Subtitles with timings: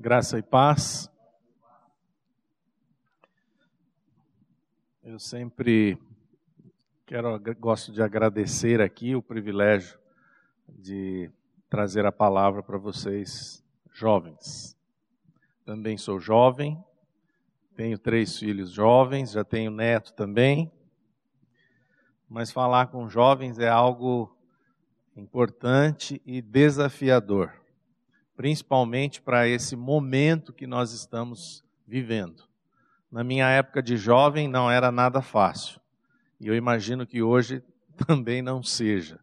[0.00, 1.10] Graça e paz.
[5.02, 5.98] Eu sempre
[7.04, 9.98] quero, gosto de agradecer aqui o privilégio
[10.68, 11.28] de
[11.68, 13.60] trazer a palavra para vocês,
[13.92, 14.78] jovens.
[15.64, 16.80] Também sou jovem,
[17.74, 20.70] tenho três filhos jovens, já tenho neto também.
[22.28, 24.32] Mas falar com jovens é algo
[25.16, 27.52] importante e desafiador
[28.38, 32.44] principalmente para esse momento que nós estamos vivendo.
[33.10, 35.80] Na minha época de jovem não era nada fácil.
[36.38, 37.64] E eu imagino que hoje
[38.06, 39.18] também não seja.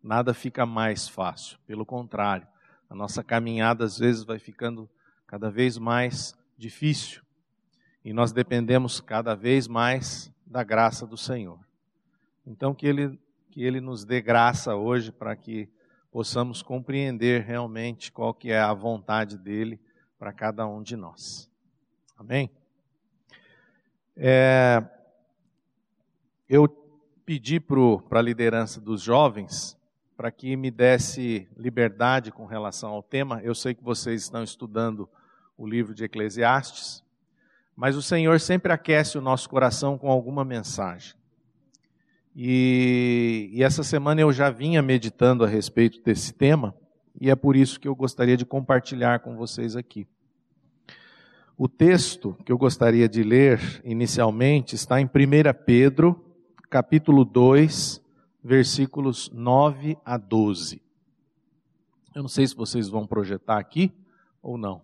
[0.00, 1.58] Nada fica mais fácil.
[1.66, 2.46] Pelo contrário,
[2.88, 4.88] a nossa caminhada às vezes vai ficando
[5.26, 7.22] cada vez mais difícil.
[8.04, 11.58] E nós dependemos cada vez mais da graça do Senhor.
[12.46, 13.18] Então que ele
[13.50, 15.68] que ele nos dê graça hoje para que
[16.10, 19.80] possamos compreender realmente qual que é a vontade dele
[20.18, 21.50] para cada um de nós.
[22.16, 22.50] Amém?
[24.16, 24.84] É,
[26.48, 26.68] eu
[27.24, 29.78] pedi para a liderança dos jovens
[30.16, 33.40] para que me desse liberdade com relação ao tema.
[33.42, 35.08] Eu sei que vocês estão estudando
[35.56, 37.02] o livro de Eclesiastes,
[37.74, 41.14] mas o Senhor sempre aquece o nosso coração com alguma mensagem.
[42.34, 46.74] E, e, essa semana eu já vinha meditando a respeito desse tema,
[47.20, 50.06] e é por isso que eu gostaria de compartilhar com vocês aqui.
[51.56, 55.08] O texto que eu gostaria de ler inicialmente está em 1
[55.66, 56.24] Pedro,
[56.70, 58.00] capítulo 2,
[58.42, 60.80] versículos 9 a 12.
[62.14, 63.92] Eu não sei se vocês vão projetar aqui
[64.42, 64.82] ou não.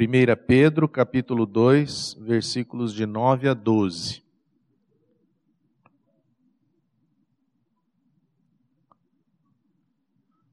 [0.00, 4.22] 1 Pedro, capítulo 2, versículos de 9 a 12.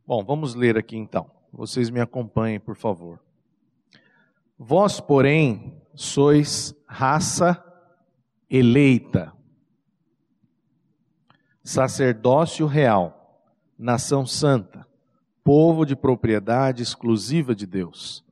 [0.08, 1.30] Bom, vamos ler aqui então.
[1.54, 3.20] Vocês me acompanhem, por favor.
[4.58, 7.64] Vós, porém, sois raça
[8.50, 9.32] eleita,
[11.64, 13.46] sacerdócio real,
[13.78, 14.88] nação santa,
[15.44, 18.25] povo de propriedade exclusiva de Deus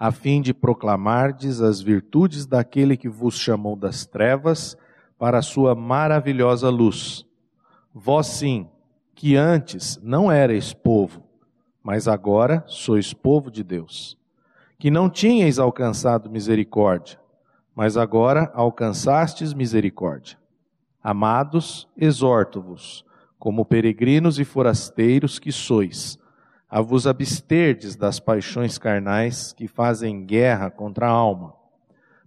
[0.00, 4.74] a fim de proclamardes as virtudes daquele que vos chamou das trevas
[5.18, 7.26] para a sua maravilhosa luz.
[7.92, 8.66] Vós sim,
[9.14, 11.22] que antes não erais povo,
[11.82, 14.16] mas agora sois povo de Deus.
[14.78, 17.20] Que não tinhais alcançado misericórdia,
[17.74, 20.38] mas agora alcançastes misericórdia.
[21.02, 23.04] Amados, exorto-vos,
[23.38, 26.18] como peregrinos e forasteiros que sois,
[26.70, 31.52] a vos absterdes das paixões carnais que fazem guerra contra a alma,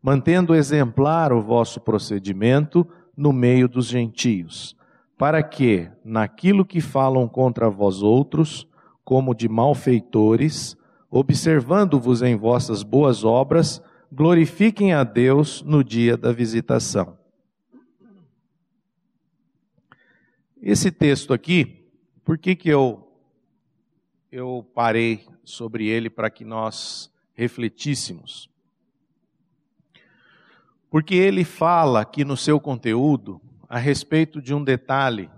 [0.01, 4.75] mantendo exemplar o vosso procedimento no meio dos gentios,
[5.17, 8.67] para que, naquilo que falam contra vós outros,
[9.05, 10.75] como de malfeitores,
[11.09, 17.17] observando-vos em vossas boas obras, glorifiquem a Deus no dia da visitação.
[20.61, 21.87] Esse texto aqui,
[22.25, 23.02] por que, que eu
[24.33, 28.49] eu parei sobre ele para que nós refletíssemos.
[30.89, 33.39] Porque ele fala aqui no seu conteúdo
[33.69, 35.29] a respeito de um detalhe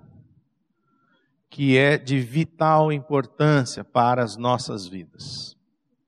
[1.49, 5.57] que é de vital importância para as nossas vidas,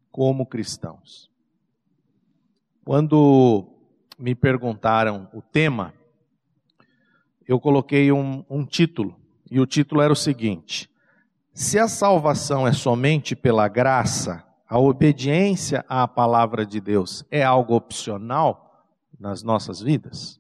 [0.10, 1.30] como cristãos.
[2.86, 3.68] Quando
[4.18, 5.94] me perguntaram o tema,
[7.46, 9.20] eu coloquei um, um título,
[9.52, 10.90] e o título era o seguinte:
[11.58, 17.74] se a salvação é somente pela graça, a obediência à palavra de Deus é algo
[17.74, 18.86] opcional
[19.20, 20.40] nas nossas vidas?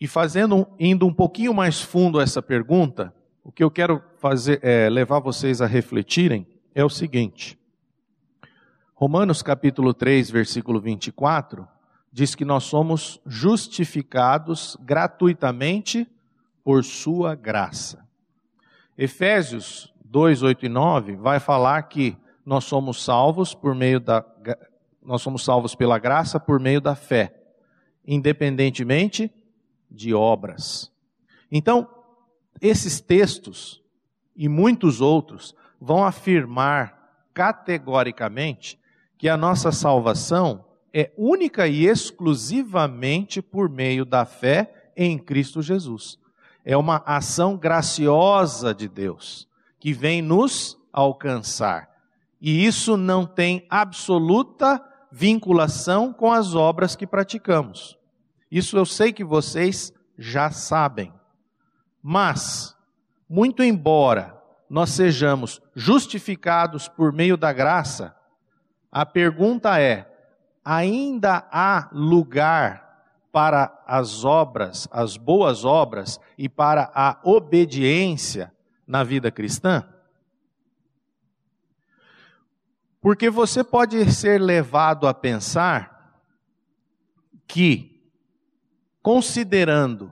[0.00, 3.12] E fazendo, indo um pouquinho mais fundo essa pergunta,
[3.42, 7.58] o que eu quero fazer é levar vocês a refletirem é o seguinte.
[8.94, 11.66] Romanos capítulo 3, versículo 24,
[12.12, 16.08] diz que nós somos justificados gratuitamente
[16.66, 18.04] por sua graça.
[18.98, 24.26] Efésios 2, 8 e 9 vai falar que nós somos salvos por meio da
[25.00, 27.40] nós somos salvos pela graça por meio da fé,
[28.04, 29.32] independentemente
[29.88, 30.92] de obras.
[31.52, 31.88] Então,
[32.60, 33.80] esses textos
[34.34, 38.76] e muitos outros vão afirmar categoricamente
[39.16, 46.18] que a nossa salvação é única e exclusivamente por meio da fé em Cristo Jesus
[46.66, 49.48] é uma ação graciosa de Deus
[49.78, 51.88] que vem nos alcançar.
[52.40, 57.96] E isso não tem absoluta vinculação com as obras que praticamos.
[58.50, 61.14] Isso eu sei que vocês já sabem.
[62.02, 62.76] Mas,
[63.28, 64.36] muito embora
[64.68, 68.12] nós sejamos justificados por meio da graça,
[68.90, 70.12] a pergunta é:
[70.64, 72.85] ainda há lugar
[73.36, 78.50] para as obras, as boas obras e para a obediência
[78.86, 79.86] na vida cristã?
[82.98, 86.18] Porque você pode ser levado a pensar
[87.46, 88.10] que,
[89.02, 90.10] considerando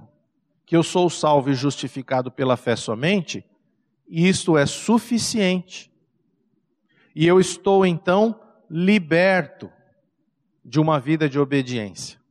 [0.67, 3.43] que eu sou salvo e justificado pela fé somente,
[4.07, 5.91] isto é suficiente.
[7.17, 8.39] E eu estou então
[8.69, 9.73] liberto
[10.63, 12.23] de uma vida de obediência.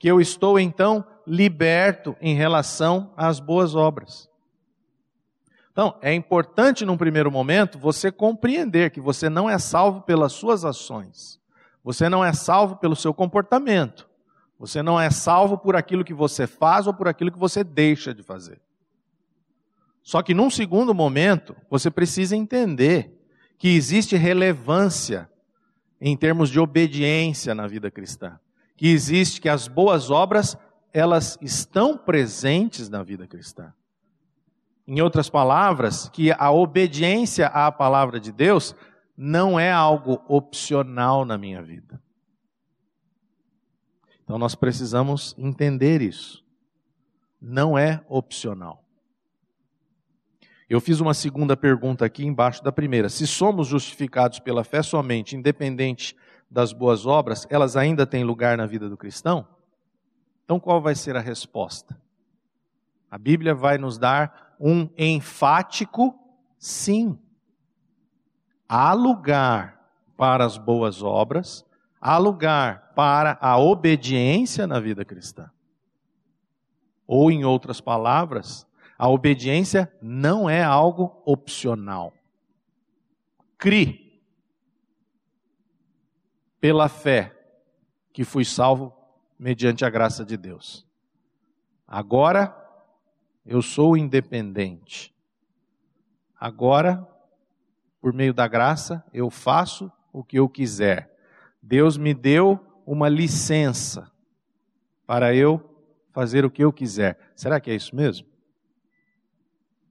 [0.00, 4.28] Que eu estou então liberto em relação às boas obras.
[5.70, 10.64] Então, é importante num primeiro momento você compreender que você não é salvo pelas suas
[10.64, 11.38] ações.
[11.84, 14.08] Você não é salvo pelo seu comportamento.
[14.58, 18.12] Você não é salvo por aquilo que você faz ou por aquilo que você deixa
[18.12, 18.60] de fazer.
[20.02, 23.16] Só que num segundo momento, você precisa entender
[23.56, 25.30] que existe relevância
[26.00, 28.40] em termos de obediência na vida cristã.
[28.80, 30.56] Que existe que as boas obras,
[30.90, 33.74] elas estão presentes na vida cristã.
[34.88, 38.74] Em outras palavras, que a obediência à palavra de Deus
[39.14, 42.00] não é algo opcional na minha vida.
[44.24, 46.42] Então nós precisamos entender isso.
[47.38, 48.82] Não é opcional.
[50.70, 53.10] Eu fiz uma segunda pergunta aqui embaixo da primeira.
[53.10, 56.16] Se somos justificados pela fé somente, independente
[56.50, 59.46] das boas obras, elas ainda têm lugar na vida do cristão?
[60.44, 62.00] Então qual vai ser a resposta?
[63.10, 66.18] A Bíblia vai nos dar um enfático
[66.58, 67.18] sim.
[68.68, 69.80] Há lugar
[70.16, 71.64] para as boas obras,
[72.00, 75.50] há lugar para a obediência na vida cristã.
[77.06, 78.66] Ou, em outras palavras,
[78.96, 82.12] a obediência não é algo opcional.
[83.58, 83.99] Cri
[86.60, 87.34] pela fé
[88.12, 88.94] que fui salvo
[89.38, 90.86] mediante a graça de Deus.
[91.86, 92.56] Agora
[93.44, 95.14] eu sou independente.
[96.38, 97.06] Agora,
[98.00, 101.10] por meio da graça, eu faço o que eu quiser.
[101.62, 104.10] Deus me deu uma licença
[105.06, 105.62] para eu
[106.12, 107.18] fazer o que eu quiser.
[107.34, 108.26] Será que é isso mesmo?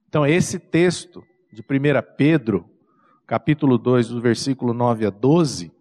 [0.07, 1.65] Então, esse texto de 1
[2.17, 2.69] Pedro,
[3.27, 5.71] capítulo 2, do versículo 9 a 12,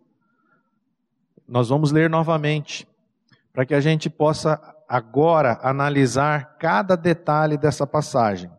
[1.48, 2.86] nós vamos ler novamente,
[3.52, 8.50] para que a gente possa agora analisar cada detalhe dessa passagem.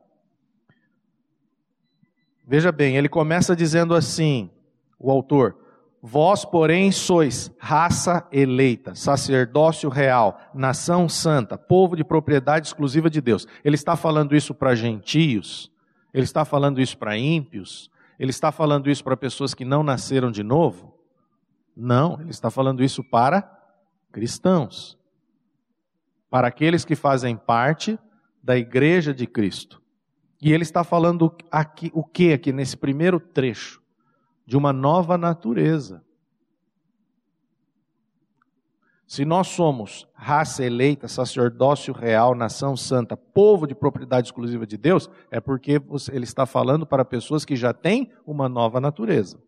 [2.46, 4.50] Veja bem, ele começa dizendo assim,
[4.98, 5.56] o autor:
[6.02, 13.46] Vós, porém, sois raça eleita, sacerdócio real, nação santa, povo de propriedade exclusiva de Deus.
[13.64, 15.72] Ele está falando isso para gentios,
[16.14, 20.32] ele está falando isso para ímpios, ele está falando isso para pessoas que não nasceram
[20.32, 20.99] de novo?
[21.80, 23.58] Não, ele está falando isso para
[24.12, 24.98] cristãos,
[26.30, 27.98] para aqueles que fazem parte
[28.44, 29.81] da igreja de Cristo.
[30.42, 33.80] E ele está falando aqui o que aqui nesse primeiro trecho?
[34.50, 36.04] de uma nova natureza.
[39.06, 45.08] Se nós somos raça eleita, sacerdócio real, nação santa, povo de propriedade exclusiva de Deus,
[45.30, 45.80] é porque
[46.12, 49.40] ele está falando para pessoas que já têm uma nova natureza.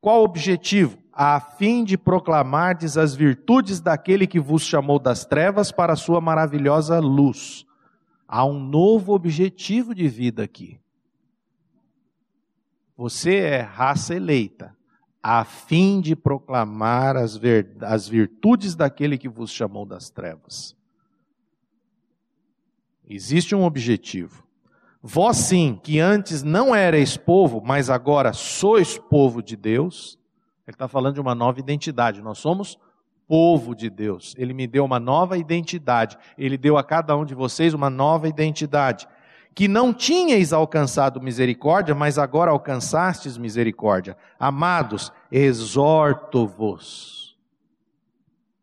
[0.00, 0.98] Qual o objetivo?
[1.12, 6.20] A fim de proclamardes as virtudes daquele que vos chamou das trevas para a sua
[6.20, 7.64] maravilhosa luz.
[8.28, 10.80] Há um novo objetivo de vida aqui.
[12.96, 14.76] Você é raça eleita,
[15.22, 17.38] a fim de proclamar as,
[17.82, 20.76] as virtudes daquele que vos chamou das trevas.
[23.06, 24.45] Existe um objetivo.
[25.08, 30.18] Vós sim, que antes não erais povo, mas agora sois povo de Deus.
[30.66, 32.20] Ele está falando de uma nova identidade.
[32.20, 32.76] Nós somos
[33.28, 34.34] povo de Deus.
[34.36, 36.18] Ele me deu uma nova identidade.
[36.36, 39.06] Ele deu a cada um de vocês uma nova identidade
[39.54, 44.16] que não tinhais alcançado misericórdia, mas agora alcançastes misericórdia.
[44.40, 46.18] Amados, exorto-vos.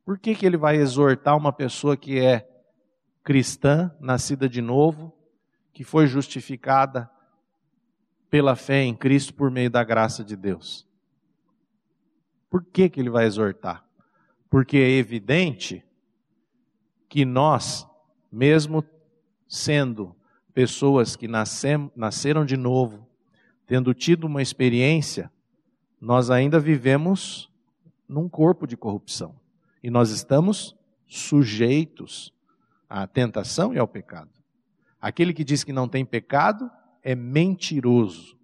[0.06, 2.46] Por que, que ele vai exortar uma pessoa que é
[3.24, 5.23] cristã, nascida de novo,
[5.74, 7.10] que foi justificada
[8.30, 10.88] pela fé em Cristo por meio da graça de Deus?
[12.50, 13.84] Por que, que ele vai exortar?
[14.50, 15.84] Porque é evidente
[17.10, 17.88] que nós,
[18.32, 18.84] mesmo
[19.48, 20.16] sendo
[20.54, 23.08] pessoas que nascem, nasceram de novo,
[23.66, 25.32] tendo tido uma experiência,
[26.00, 27.52] nós ainda vivemos
[28.08, 29.36] num corpo de corrupção.
[29.82, 30.76] E nós estamos
[31.08, 32.34] sujeitos
[32.90, 34.43] à tentação e ao pecado.
[35.04, 36.72] Aquele que diz que não tem pecado
[37.04, 38.38] é mentiroso.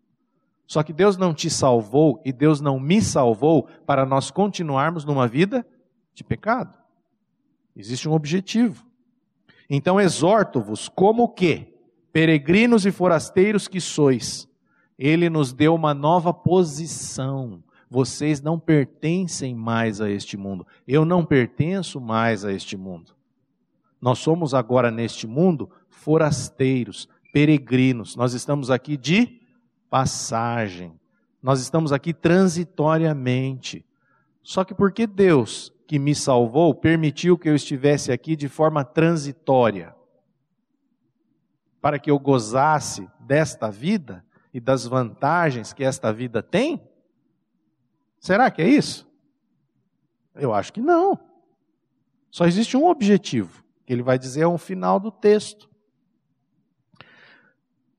[0.68, 5.26] Só que Deus não te salvou e Deus não me salvou para nós continuarmos numa
[5.26, 5.66] vida
[6.14, 6.78] de pecado.
[7.74, 8.86] Existe um objetivo.
[9.70, 11.74] Então exorto-vos, como que,
[12.12, 14.46] peregrinos e forasteiros que sois,
[14.98, 17.64] ele nos deu uma nova posição.
[17.90, 20.68] Vocês não pertencem mais a este mundo.
[20.86, 23.16] Eu não pertenço mais a este mundo.
[24.02, 28.16] Nós somos agora neste mundo forasteiros, peregrinos.
[28.16, 29.42] Nós estamos aqui de
[29.90, 31.00] passagem.
[31.42, 33.86] Nós estamos aqui transitoriamente.
[34.42, 39.96] Só que porque Deus, que me salvou, permitiu que eu estivesse aqui de forma transitória,
[41.82, 46.82] para que eu gozasse desta vida e das vantagens que esta vida tem?
[48.20, 49.08] Será que é isso?
[50.36, 51.18] Eu acho que não.
[52.32, 55.68] Só existe um objetivo, que ele vai dizer ao final do texto.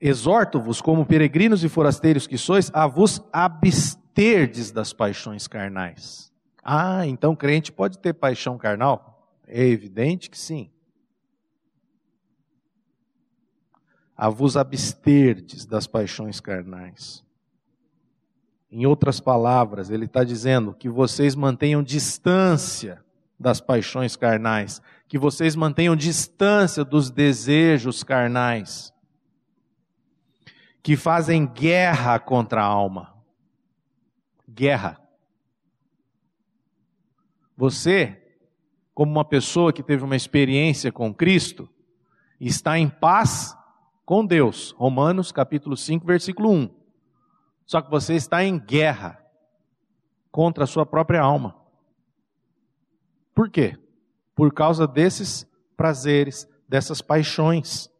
[0.00, 6.32] Exorto-vos, como peregrinos e forasteiros que sois, a vos absterdes das paixões carnais.
[6.62, 9.34] Ah, então crente pode ter paixão carnal?
[9.48, 10.70] É evidente que sim.
[14.16, 17.24] A vos absterdes das paixões carnais.
[18.70, 23.04] Em outras palavras, ele está dizendo que vocês mantenham distância
[23.40, 28.94] das paixões carnais, que vocês mantenham distância dos desejos carnais
[30.84, 33.12] que fazem guerra contra a alma.
[34.48, 35.00] Guerra.
[37.56, 38.22] Você,
[38.94, 41.68] como uma pessoa que teve uma experiência com Cristo,
[42.38, 43.58] está em paz
[44.06, 44.70] com Deus.
[44.78, 46.70] Romanos capítulo 5, versículo 1.
[47.66, 49.20] Só que você está em guerra
[50.30, 51.56] contra a sua própria alma.
[53.34, 53.76] Por quê?
[54.40, 57.90] Por causa desses prazeres, dessas paixões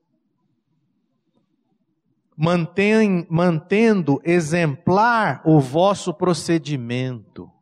[2.35, 7.53] mantém, mantendo exemplar o vosso procedimento.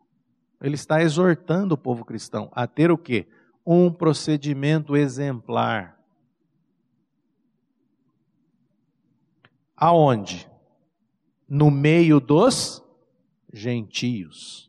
[0.61, 3.27] Ele está exortando o povo cristão a ter o quê?
[3.67, 5.99] Um procedimento exemplar.
[9.77, 10.49] Aonde?
[11.49, 12.81] No meio dos
[13.53, 14.68] gentios.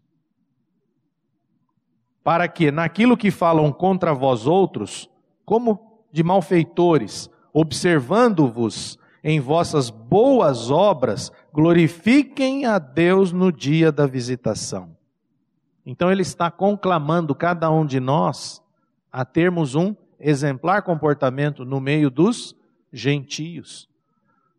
[2.29, 5.09] Para que naquilo que falam contra vós outros,
[5.43, 14.95] como de malfeitores, observando-vos em vossas boas obras, glorifiquem a Deus no dia da visitação.
[15.83, 18.62] Então ele está conclamando cada um de nós
[19.12, 22.55] a termos um exemplar comportamento no meio dos
[22.93, 23.89] gentios,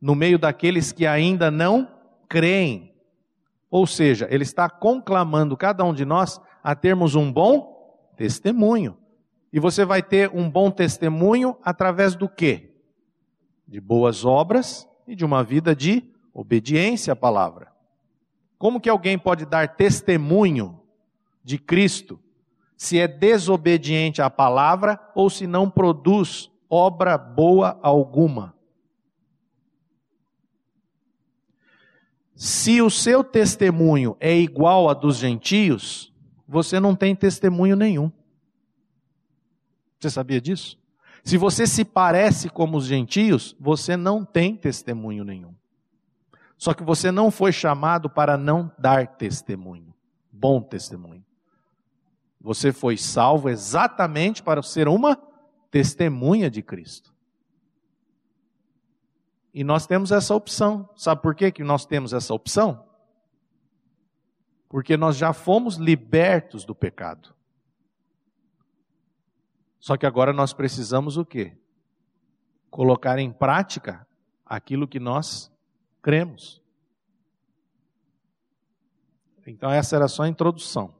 [0.02, 1.86] no meio daqueles que ainda não
[2.28, 2.92] creem.
[3.70, 8.97] Ou seja, ele está conclamando cada um de nós a termos um bom testemunho.
[9.52, 12.71] E você vai ter um bom testemunho através do quê?
[13.71, 16.02] de boas obras e de uma vida de
[16.35, 17.73] obediência à palavra.
[18.59, 20.81] Como que alguém pode dar testemunho
[21.45, 22.19] de Cristo
[22.76, 28.57] se é desobediente à palavra ou se não produz obra boa alguma?
[32.35, 36.10] Se o seu testemunho é igual a dos gentios,
[36.50, 38.11] você não tem testemunho nenhum.
[40.00, 40.76] Você sabia disso?
[41.23, 45.54] Se você se parece como os gentios, você não tem testemunho nenhum.
[46.59, 49.95] Só que você não foi chamado para não dar testemunho,
[50.33, 51.25] bom testemunho.
[52.40, 55.16] Você foi salvo exatamente para ser uma
[55.71, 57.14] testemunha de Cristo.
[59.54, 60.88] E nós temos essa opção.
[60.97, 62.89] Sabe por que, que nós temos essa opção?
[64.70, 67.34] Porque nós já fomos libertos do pecado.
[69.80, 71.58] Só que agora nós precisamos o quê?
[72.70, 74.06] Colocar em prática
[74.46, 75.52] aquilo que nós
[76.00, 76.62] cremos.
[79.44, 80.94] Então, essa era só a introdução.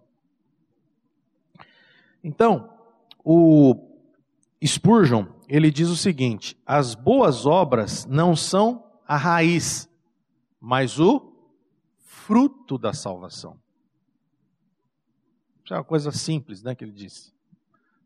[2.25, 2.77] Então,
[3.25, 4.01] o
[4.67, 9.89] Spurgeon, ele diz o seguinte: as boas obras não são a raiz,
[10.61, 11.30] mas o
[12.31, 13.59] fruto da salvação.
[15.65, 17.33] Isso é uma coisa simples, né, que ele disse.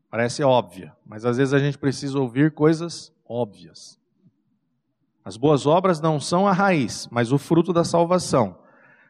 [0.09, 3.99] Parece óbvia, mas às vezes a gente precisa ouvir coisas óbvias.
[5.23, 8.57] As boas obras não são a raiz, mas o fruto da salvação.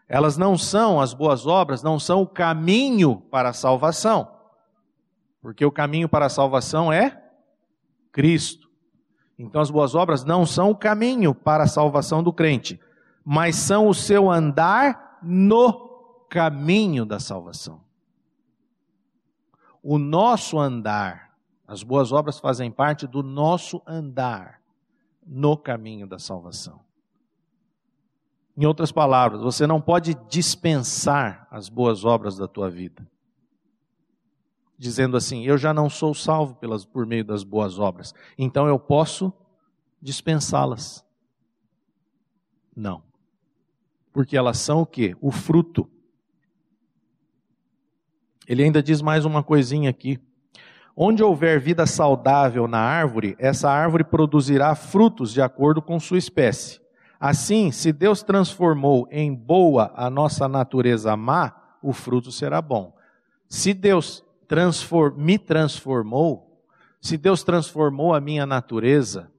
[0.06, 4.30] Elas não são, as boas obras não são o caminho para a salvação.
[5.42, 7.24] Porque o caminho para a salvação é
[8.12, 8.70] Cristo.
[9.40, 12.78] Então as boas obras não são o caminho para a salvação do crente,
[13.24, 17.86] mas são o seu andar no caminho da salvação
[19.88, 21.38] o nosso andar.
[21.68, 24.60] As boas obras fazem parte do nosso andar
[25.24, 26.80] no caminho da salvação.
[28.58, 33.08] Em outras palavras, você não pode dispensar as boas obras da tua vida.
[34.76, 38.80] Dizendo assim, eu já não sou salvo pelas, por meio das boas obras, então eu
[38.80, 39.32] posso
[40.02, 41.06] dispensá-las.
[42.76, 43.04] Não.
[44.16, 45.14] Porque elas são o que?
[45.20, 45.90] O fruto.
[48.48, 50.18] Ele ainda diz mais uma coisinha aqui.
[50.96, 56.80] Onde houver vida saudável na árvore, essa árvore produzirá frutos de acordo com sua espécie.
[57.20, 61.54] Assim, se Deus transformou em boa a nossa natureza má,
[61.84, 62.96] o fruto será bom.
[63.50, 66.64] Se Deus transform, me transformou,
[67.02, 69.30] se Deus transformou a minha natureza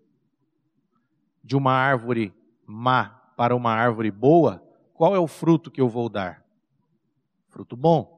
[1.42, 2.35] de uma árvore
[2.66, 4.65] má para uma árvore boa,
[4.97, 6.43] qual é o fruto que eu vou dar?
[7.50, 8.17] Fruto bom.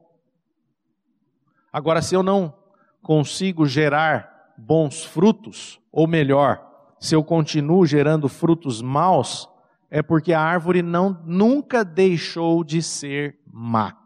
[1.71, 2.57] Agora, se eu não
[3.01, 6.65] consigo gerar bons frutos, ou melhor,
[6.99, 9.47] se eu continuo gerando frutos maus,
[9.89, 13.97] é porque a árvore não nunca deixou de ser má.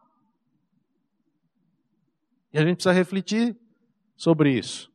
[2.51, 3.55] E a gente precisa refletir
[4.15, 4.91] sobre isso.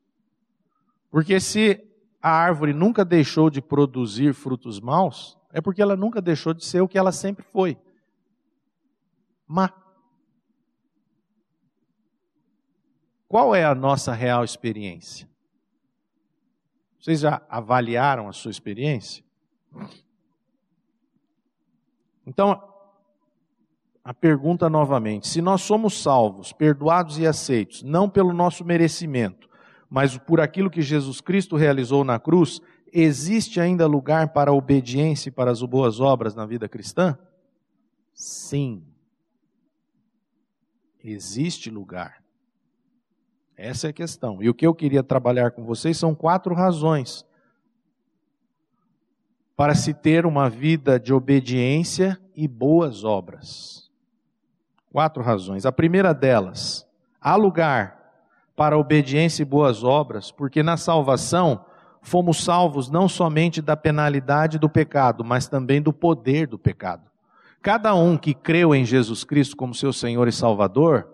[1.11, 1.85] Porque se
[2.21, 6.81] a árvore nunca deixou de produzir frutos maus, é porque ela nunca deixou de ser
[6.81, 7.79] o que ela sempre foi:
[9.47, 9.73] má.
[13.27, 15.29] Qual é a nossa real experiência?
[16.99, 19.23] Vocês já avaliaram a sua experiência?
[22.27, 22.63] Então,
[24.05, 29.49] a pergunta novamente: se nós somos salvos, perdoados e aceitos, não pelo nosso merecimento,
[29.89, 32.61] mas por aquilo que Jesus Cristo realizou na cruz,
[32.93, 37.19] existe ainda lugar para a obediência e para as boas obras na vida cristã?
[38.15, 38.83] Sim.
[41.03, 42.23] Existe lugar.
[43.57, 44.43] Essa é a questão.
[44.43, 47.27] E o que eu queria trabalhar com vocês são quatro razões
[49.57, 53.91] para se ter uma vida de obediência e boas obras.
[54.93, 55.67] Quatro razões.
[55.67, 56.87] A primeira delas,
[57.21, 57.99] há lugar
[58.55, 61.65] para obediência e boas obras, porque na salvação
[62.09, 67.09] fomos salvos não somente da penalidade do pecado, mas também do poder do pecado.
[67.61, 71.07] Cada um que creu em Jesus Cristo como seu Senhor e Salvador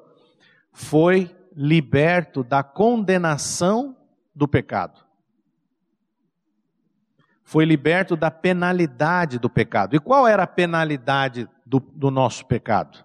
[0.72, 3.96] foi liberto da condenação
[4.32, 5.00] do pecado.
[7.42, 9.96] Foi liberto da penalidade do pecado.
[9.96, 13.04] E qual era a penalidade do, do nosso pecado?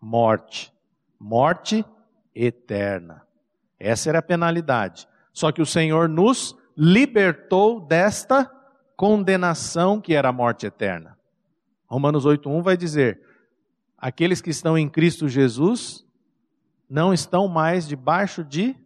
[0.00, 0.72] Morte.
[1.18, 1.84] Morte
[2.34, 3.22] eterna.
[3.78, 5.08] Essa era a penalidade.
[5.32, 8.50] Só que o Senhor nos libertou desta
[8.96, 11.18] condenação que era a morte eterna.
[11.86, 13.20] Romanos 8:1 vai dizer:
[13.96, 16.04] aqueles que estão em Cristo Jesus
[16.88, 18.76] não estão mais debaixo de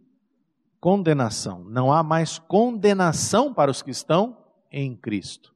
[0.79, 1.63] condenação.
[1.63, 4.37] Não há mais condenação para os que estão
[4.71, 5.53] em Cristo.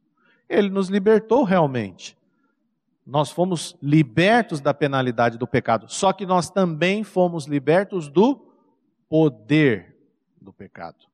[0.47, 2.17] Ele nos libertou realmente.
[3.05, 8.39] Nós fomos libertos da penalidade do pecado, só que nós também fomos libertos do
[9.07, 9.98] poder
[10.41, 11.05] do pecado.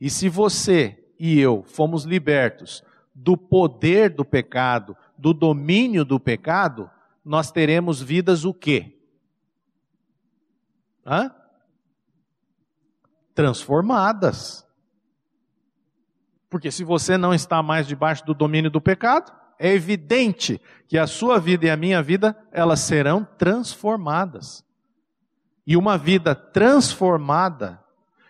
[0.00, 2.82] E se você e eu fomos libertos
[3.14, 6.90] do poder do pecado, do domínio do pecado,
[7.24, 8.98] nós teremos vidas o quê?
[11.06, 11.34] Hã?
[13.34, 14.66] Transformadas.
[16.50, 21.06] Porque se você não está mais debaixo do domínio do pecado, é evidente que a
[21.06, 24.64] sua vida e a minha vida, elas serão transformadas.
[25.66, 27.82] E uma vida transformada,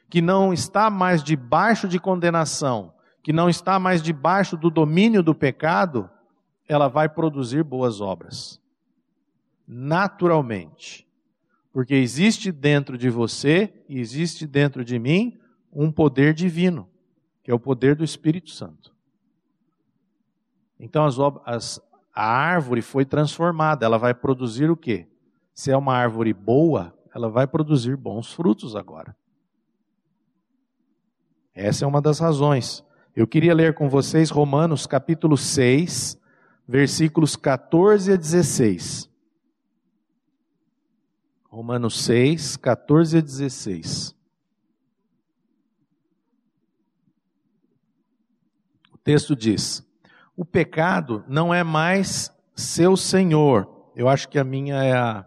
[0.09, 5.35] que não está mais debaixo de condenação, que não está mais debaixo do domínio do
[5.35, 6.11] pecado,
[6.69, 8.61] ela vai produzir boas obras.
[9.67, 11.07] Naturalmente.
[11.73, 15.39] Porque existe dentro de você e existe dentro de mim
[15.73, 16.89] um poder divino,
[17.43, 18.95] que é o poder do Espírito Santo.
[20.79, 21.81] Então as, as,
[22.15, 25.09] a árvore foi transformada, ela vai produzir o quê?
[25.53, 29.17] Se é uma árvore boa, ela vai produzir bons frutos agora.
[31.55, 32.85] Essa é uma das razões.
[33.15, 36.19] Eu queria ler com vocês Romanos capítulo 6,
[36.67, 39.09] versículos 14 a 16.
[41.49, 44.17] Romanos 6, 14 a 16.
[48.93, 49.87] O texto diz:
[50.37, 53.93] O pecado não é mais seu senhor.
[53.95, 55.25] Eu acho que a minha é a,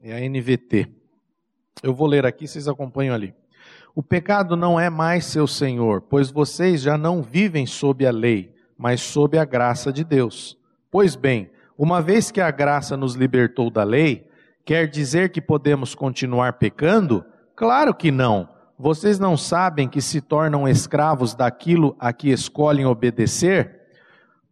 [0.00, 0.94] é a NVT.
[1.82, 3.34] Eu vou ler aqui, vocês acompanham ali.
[3.98, 8.54] O pecado não é mais seu senhor, pois vocês já não vivem sob a lei,
[8.78, 10.56] mas sob a graça de Deus.
[10.88, 14.28] Pois bem, uma vez que a graça nos libertou da lei,
[14.68, 17.24] Quer dizer que podemos continuar pecando?
[17.56, 18.46] Claro que não,
[18.78, 23.80] vocês não sabem que se tornam escravos daquilo a que escolhem obedecer?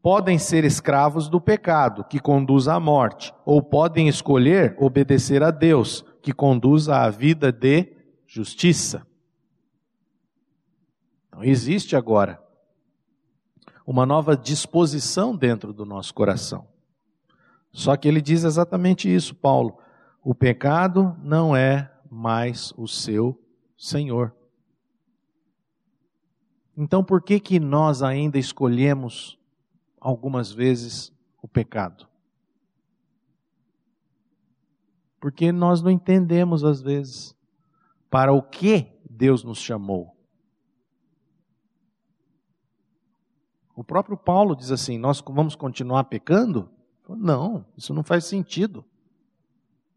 [0.02, 6.02] Podem ser escravos do pecado, que conduz à morte, ou podem escolher obedecer a Deus,
[6.22, 7.86] que conduz à vida de
[8.26, 9.06] justiça.
[11.36, 12.42] Então, existe agora
[13.86, 16.66] uma nova disposição dentro do nosso coração.
[17.70, 19.78] Só que ele diz exatamente isso, Paulo.
[20.24, 23.38] O pecado não é mais o seu
[23.76, 24.34] Senhor.
[26.74, 29.38] Então, por que que nós ainda escolhemos
[30.00, 32.08] algumas vezes o pecado?
[35.20, 37.36] Porque nós não entendemos às vezes
[38.10, 40.15] para o que Deus nos chamou.
[43.76, 46.70] O próprio Paulo diz assim: Nós vamos continuar pecando?
[47.06, 48.82] Não, isso não faz sentido.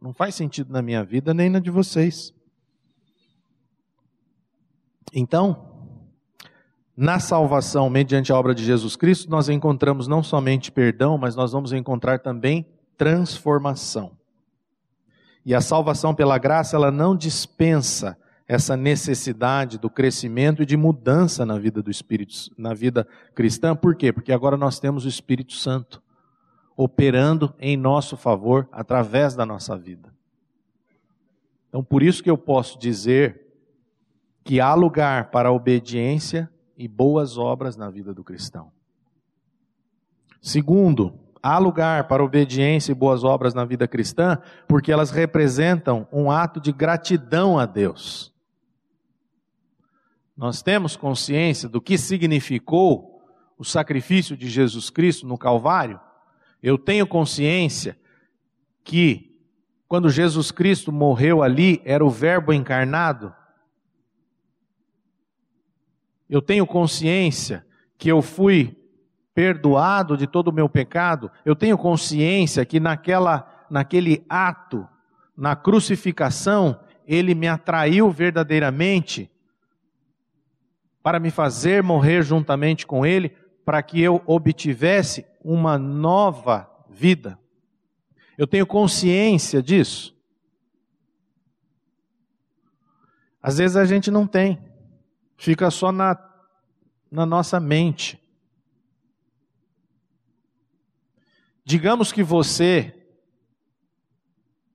[0.02, 2.34] Não faz sentido na minha vida nem na de vocês.
[5.13, 5.65] Então,
[6.96, 11.54] na salvação mediante a obra de Jesus Cristo, nós encontramos não somente perdão, mas nós
[11.54, 14.12] vamos encontrar também transformação.
[15.46, 18.18] E a salvação pela graça, ela não dispensa
[18.50, 23.76] essa necessidade do crescimento e de mudança na vida do Espírito, na vida cristã.
[23.76, 24.12] Por quê?
[24.12, 26.02] Porque agora nós temos o Espírito Santo
[26.76, 30.12] operando em nosso favor através da nossa vida.
[31.68, 33.46] Então, por isso que eu posso dizer
[34.44, 38.72] que há lugar para obediência e boas obras na vida do cristão.
[40.42, 46.32] Segundo, há lugar para obediência e boas obras na vida cristã, porque elas representam um
[46.32, 48.29] ato de gratidão a Deus.
[50.39, 53.21] Nós temos consciência do que significou
[53.58, 55.99] o sacrifício de Jesus Cristo no Calvário?
[56.63, 57.99] Eu tenho consciência
[58.82, 59.38] que
[59.86, 63.36] quando Jesus Cristo morreu ali, era o Verbo encarnado?
[66.30, 68.78] Eu tenho consciência que eu fui
[69.34, 71.30] perdoado de todo o meu pecado?
[71.43, 74.88] Eu tenho consciência que naquela, naquele ato,
[75.36, 79.30] na crucificação, ele me atraiu verdadeiramente
[81.02, 83.30] para me fazer morrer juntamente com Ele,
[83.64, 87.40] para que eu obtivesse uma nova vida.
[88.38, 90.18] Eu tenho consciência disso.
[93.42, 94.60] Às vezes a gente não tem,
[95.38, 96.18] fica só na,
[97.10, 98.22] na nossa mente.
[101.64, 102.96] Digamos que você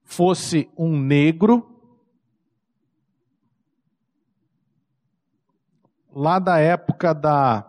[0.05, 1.74] fosse um negro
[6.15, 7.69] lá da época da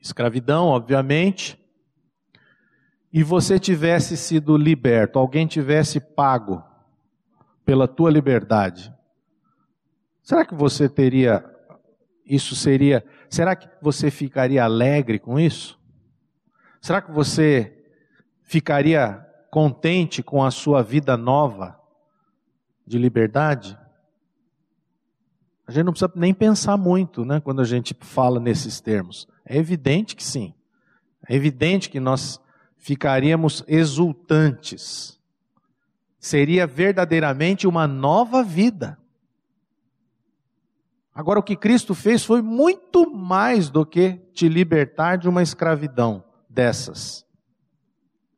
[0.00, 1.58] escravidão, obviamente,
[3.12, 6.64] e você tivesse sido liberto, alguém tivesse pago
[7.64, 8.92] pela tua liberdade,
[10.22, 11.44] será que você teria,
[12.24, 15.78] isso seria, será que você ficaria alegre com isso?
[16.80, 17.84] Será que você
[18.42, 21.78] ficaria contente com a sua vida nova
[22.86, 23.76] de liberdade?
[25.66, 29.26] A gente não precisa nem pensar muito, né, quando a gente fala nesses termos.
[29.44, 30.54] É evidente que sim.
[31.28, 32.40] É evidente que nós
[32.78, 35.18] ficaríamos exultantes.
[36.20, 38.96] Seria verdadeiramente uma nova vida.
[41.12, 46.22] Agora, o que Cristo fez foi muito mais do que te libertar de uma escravidão
[46.48, 47.26] dessas.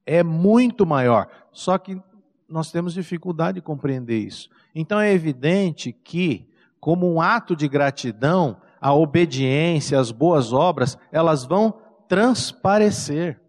[0.07, 1.29] É muito maior.
[1.53, 2.01] Só que
[2.49, 4.49] nós temos dificuldade de compreender isso.
[4.75, 6.48] Então é evidente que
[6.81, 11.75] como um ato de gratidão, a obediência, as boas obras, elas vão
[12.07, 13.41] transparecer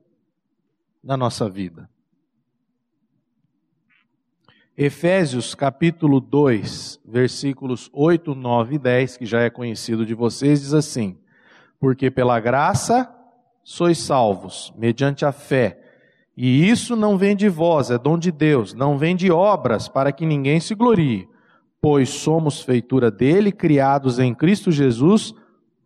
[1.03, 1.89] na nossa vida.
[4.75, 10.73] Efésios capítulo 2, versículos 8, 9 e 10, que já é conhecido de vocês, diz
[10.73, 11.17] assim:
[11.79, 13.13] Porque pela graça
[13.63, 15.79] sois salvos, mediante a fé.
[16.35, 20.13] E isso não vem de vós, é dom de Deus, não vem de obras, para
[20.13, 21.27] que ninguém se glorie
[21.81, 25.33] pois somos feitura dele, criados em Cristo Jesus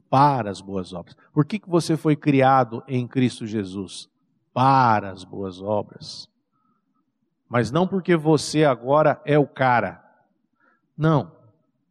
[0.10, 1.16] para as boas obras.
[1.32, 4.10] Por que, que você foi criado em Cristo Jesus?
[4.54, 6.28] Para as boas obras.
[7.50, 10.04] Mas não porque você agora é o cara.
[10.98, 11.32] Não.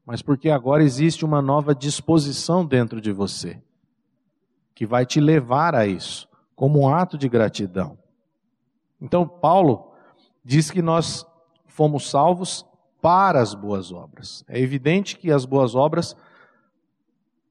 [0.05, 3.62] Mas porque agora existe uma nova disposição dentro de você,
[4.75, 7.99] que vai te levar a isso, como um ato de gratidão.
[9.01, 9.93] Então, Paulo
[10.45, 11.27] diz que nós
[11.67, 12.67] fomos salvos
[13.03, 14.45] para as boas obras.
[14.49, 16.17] É evidente que as boas obras,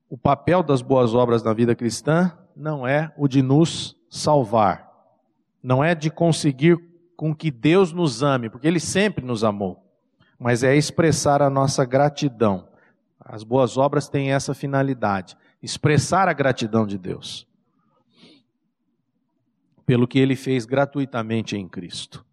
[0.09, 4.89] o papel das boas obras na vida cristã não é o de nos salvar,
[5.61, 6.79] não é de conseguir
[7.17, 9.85] com que Deus nos ame, porque Ele sempre nos amou,
[10.39, 12.67] mas é expressar a nossa gratidão,
[13.19, 17.47] As boas obras têm essa finalidade: expressar a gratidão de Deus
[19.85, 22.25] pelo que ele fez gratuitamente em Cristo.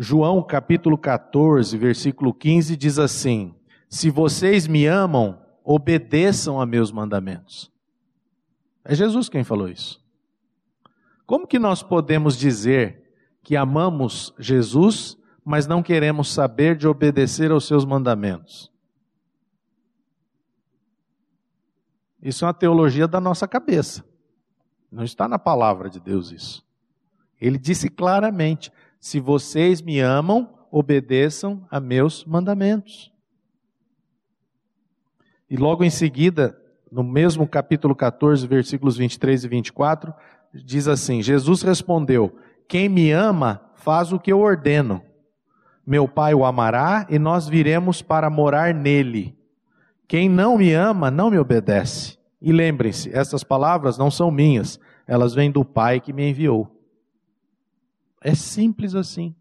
[0.00, 3.52] João capítulo 14, versículo 15 diz assim:
[3.88, 7.68] Se vocês me amam, obedeçam a meus mandamentos.
[8.84, 10.00] É Jesus quem falou isso.
[11.26, 17.66] Como que nós podemos dizer que amamos Jesus, mas não queremos saber de obedecer aos
[17.66, 18.70] seus mandamentos?
[22.22, 24.04] Isso é uma teologia da nossa cabeça.
[24.90, 26.64] Não está na palavra de Deus isso.
[27.40, 33.12] Ele disse claramente: se vocês me amam, obedeçam a meus mandamentos.
[35.50, 40.14] E logo em seguida, no mesmo capítulo 14, versículos 23 e 24,
[40.52, 45.02] diz assim: Jesus respondeu: Quem me ama faz o que eu ordeno.
[45.86, 49.34] Meu Pai o amará e nós viremos para morar nele.
[50.06, 52.18] Quem não me ama não me obedece.
[52.40, 56.77] E lembrem-se, essas palavras não são minhas, elas vêm do Pai que me enviou.
[58.20, 59.34] É simples assim.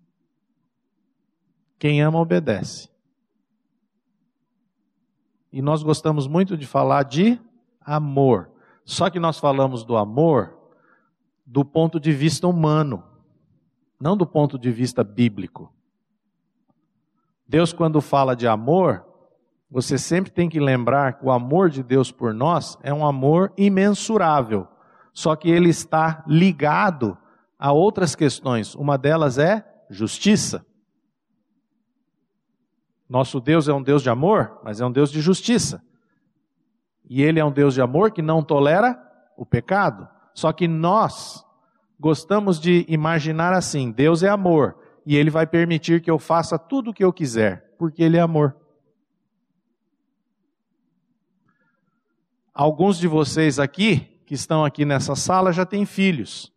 [1.80, 2.90] Quem ama, obedece.
[5.52, 7.40] E nós gostamos muito de falar de
[7.82, 8.50] amor.
[8.84, 10.58] Só que nós falamos do amor
[11.46, 13.04] do ponto de vista humano,
[14.00, 15.74] não do ponto de vista bíblico.
[17.48, 19.06] Deus, quando fala de amor,
[19.72, 23.54] você sempre tem que lembrar que o amor de Deus por nós é um amor
[23.58, 24.68] imensurável,
[25.14, 27.18] só que ele está ligado
[27.58, 28.76] a outras questões.
[28.76, 30.66] Uma delas é justiça.
[33.10, 35.82] Nosso Deus é um Deus de amor, mas é um Deus de justiça.
[37.10, 39.02] E ele é um Deus de amor que não tolera
[39.38, 40.08] o pecado.
[40.34, 41.44] Só que nós
[42.00, 46.92] gostamos de imaginar assim: Deus é amor, e ele vai permitir que eu faça tudo
[46.92, 48.56] o que eu quiser, porque ele é amor.
[52.54, 56.52] Alguns de vocês aqui, que estão aqui nessa sala, já têm filhos.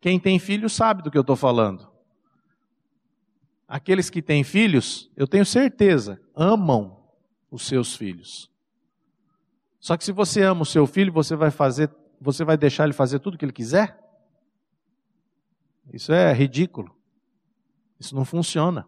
[0.00, 1.88] Quem tem filhos sabe do que eu estou falando.
[3.66, 6.98] Aqueles que têm filhos, eu tenho certeza, amam
[7.50, 8.50] os seus filhos.
[9.80, 12.92] Só que se você ama o seu filho, você vai fazer, você vai deixar ele
[12.92, 13.98] fazer tudo o que ele quiser?
[15.92, 16.94] Isso é ridículo.
[17.98, 18.86] Isso não funciona.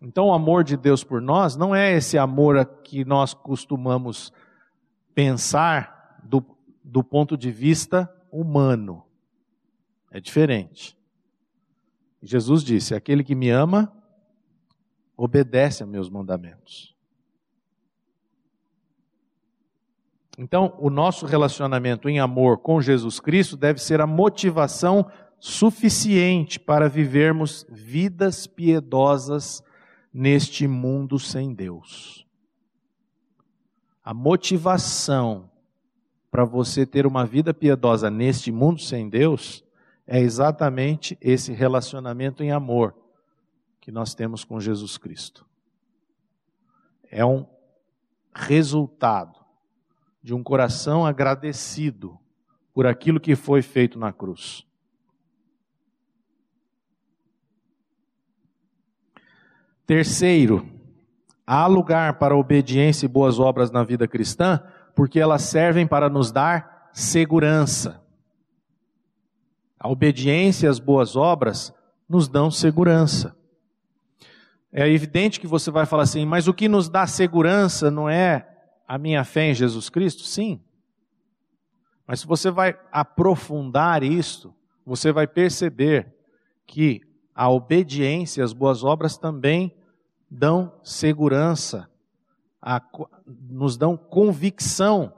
[0.00, 4.32] Então, o amor de Deus por nós não é esse amor que nós costumamos
[5.14, 6.44] pensar do,
[6.82, 9.04] do ponto de vista humano.
[10.10, 10.98] É diferente.
[12.22, 13.92] Jesus disse: Aquele que me ama,
[15.16, 16.96] obedece a meus mandamentos.
[20.38, 26.88] Então, o nosso relacionamento em amor com Jesus Cristo deve ser a motivação suficiente para
[26.88, 29.62] vivermos vidas piedosas
[30.12, 32.26] neste mundo sem Deus.
[34.02, 35.50] A motivação
[36.32, 39.62] para você ter uma vida piedosa neste mundo sem Deus
[40.06, 42.96] é exatamente esse relacionamento em amor
[43.78, 45.46] que nós temos com Jesus Cristo.
[47.10, 47.46] É um
[48.34, 49.38] resultado
[50.22, 52.18] de um coração agradecido
[52.72, 54.66] por aquilo que foi feito na cruz.
[59.84, 60.66] Terceiro,
[61.46, 66.30] há lugar para obediência e boas obras na vida cristã, porque elas servem para nos
[66.30, 68.02] dar segurança.
[69.78, 71.72] A obediência e as boas obras
[72.08, 73.36] nos dão segurança.
[74.72, 78.48] É evidente que você vai falar assim, mas o que nos dá segurança não é
[78.86, 80.22] a minha fé em Jesus Cristo?
[80.22, 80.62] Sim.
[82.06, 86.14] Mas se você vai aprofundar isto, você vai perceber
[86.66, 87.00] que
[87.34, 89.74] a obediência e as boas obras também
[90.30, 91.88] dão segurança,
[92.62, 92.80] a,
[93.26, 95.12] nos dão convicção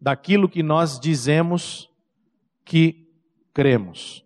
[0.00, 1.90] daquilo que nós dizemos
[2.64, 3.06] que
[3.52, 4.24] cremos.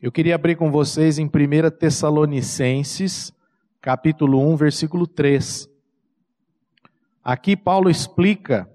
[0.00, 1.30] Eu queria abrir com vocês em 1
[1.78, 3.32] Tessalonicenses,
[3.80, 5.70] capítulo 1, versículo 3.
[7.22, 8.68] Aqui Paulo explica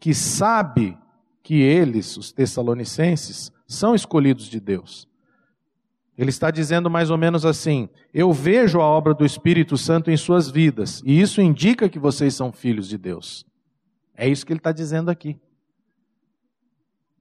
[0.00, 0.98] que sabe
[1.42, 5.08] que eles, os tessalonicenses, são escolhidos de Deus.
[6.16, 10.16] Ele está dizendo mais ou menos assim: Eu vejo a obra do Espírito Santo em
[10.16, 13.44] suas vidas, e isso indica que vocês são filhos de Deus.
[14.16, 15.36] É isso que ele está dizendo aqui.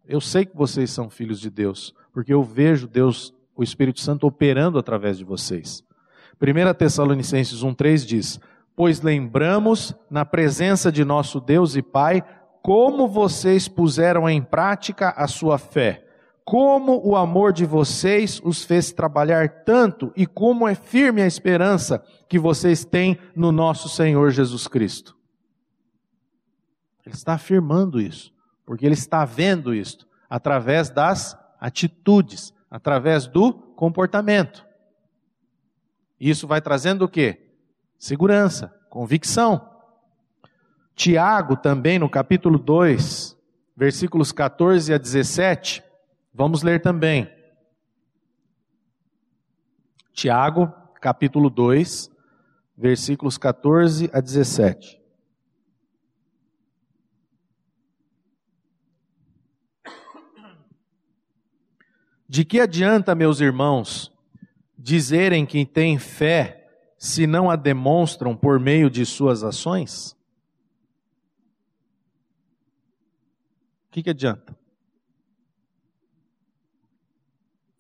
[0.06, 4.28] Eu sei que vocês são filhos de Deus, porque eu vejo Deus, o Espírito Santo,
[4.28, 5.84] operando através de vocês.
[6.40, 8.40] 1 Tessalonicenses 1,3 diz:
[8.76, 12.24] Pois lembramos, na presença de nosso Deus e Pai,
[12.62, 16.06] como vocês puseram em prática a sua fé
[16.46, 22.04] como o amor de vocês os fez trabalhar tanto e como é firme a esperança
[22.28, 25.16] que vocês têm no nosso Senhor Jesus Cristo.
[27.06, 28.34] Ele está afirmando isso,
[28.66, 34.66] porque ele está vendo isso através das atitudes, através do comportamento.
[36.20, 37.52] Isso vai trazendo o quê?
[37.98, 39.70] Segurança, convicção.
[40.96, 43.38] Tiago também no capítulo 2,
[43.76, 45.84] versículos 14 a 17,
[46.34, 47.30] vamos ler também.
[50.14, 52.10] Tiago, capítulo 2,
[52.78, 55.02] versículos 14 a 17.
[62.28, 64.12] De que adianta, meus irmãos,
[64.76, 66.68] dizerem que têm fé
[66.98, 70.14] se não a demonstram por meio de suas ações?
[73.88, 74.58] O que, que adianta?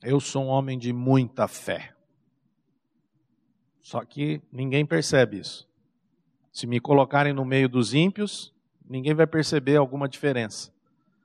[0.03, 1.95] Eu sou um homem de muita fé.
[3.81, 5.67] Só que ninguém percebe isso.
[6.51, 8.53] Se me colocarem no meio dos ímpios,
[8.87, 10.73] ninguém vai perceber alguma diferença.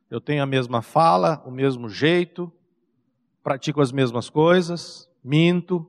[0.09, 2.51] Eu tenho a mesma fala, o mesmo jeito,
[3.43, 5.85] pratico as mesmas coisas, minto.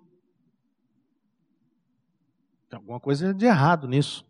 [2.70, 4.29] Tem alguma coisa de errado nisso.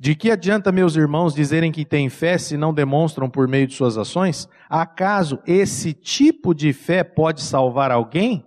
[0.00, 3.74] De que adianta, meus irmãos, dizerem que têm fé se não demonstram por meio de
[3.74, 4.48] suas ações?
[4.70, 8.46] Acaso esse tipo de fé pode salvar alguém?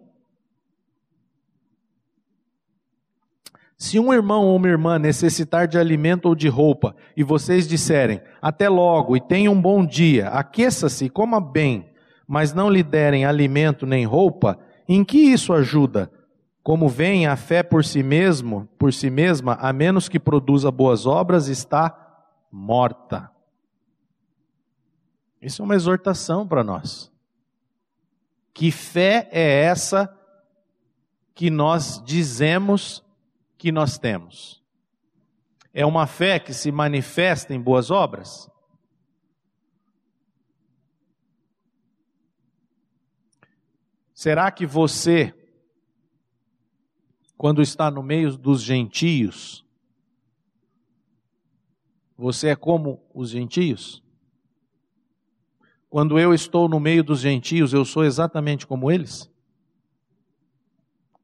[3.77, 8.21] Se um irmão ou uma irmã necessitar de alimento ou de roupa, e vocês disserem,
[8.41, 11.89] até logo e tenha um bom dia, aqueça-se e coma bem,
[12.25, 16.09] mas não lhe derem alimento nem roupa, em que isso ajuda?
[16.63, 21.06] Como vem a fé por si mesmo, por si mesma, a menos que produza boas
[21.06, 23.32] obras, está morta.
[25.41, 27.12] Isso é uma exortação para nós.
[28.54, 30.15] Que fé é essa
[31.34, 33.04] que nós dizemos
[33.58, 34.62] que nós temos?
[35.74, 38.52] É uma fé que se manifesta em boas obras?
[44.13, 45.34] Será que você,
[47.41, 49.65] quando está no meio dos gentios,
[52.15, 54.04] você é como os gentios?
[55.89, 59.27] Quando eu estou no meio dos gentios, eu sou exatamente como eles?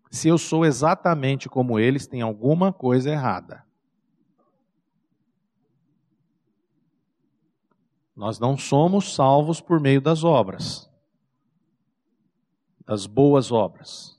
[0.09, 3.63] Se eu sou exatamente como eles, tem alguma coisa errada.
[8.15, 10.89] Nós não somos salvos por meio das obras
[12.87, 14.16] das boas obras.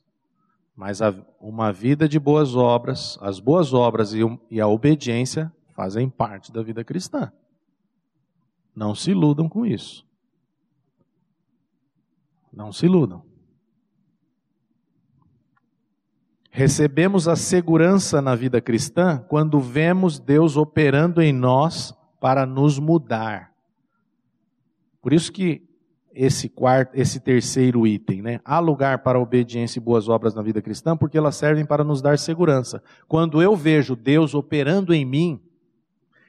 [0.78, 1.00] Mas
[1.40, 6.62] uma vida de boas obras, as boas obras e, e a obediência fazem parte da
[6.62, 7.32] vida cristã.
[8.76, 10.06] Não se iludam com isso.
[12.52, 13.24] Não se iludam.
[16.48, 23.52] Recebemos a segurança na vida cristã quando vemos Deus operando em nós para nos mudar.
[25.02, 25.67] Por isso que
[26.20, 28.40] esse quarto, esse terceiro item, né?
[28.44, 32.02] Há lugar para obediência e boas obras na vida cristã, porque elas servem para nos
[32.02, 32.82] dar segurança.
[33.06, 35.40] Quando eu vejo Deus operando em mim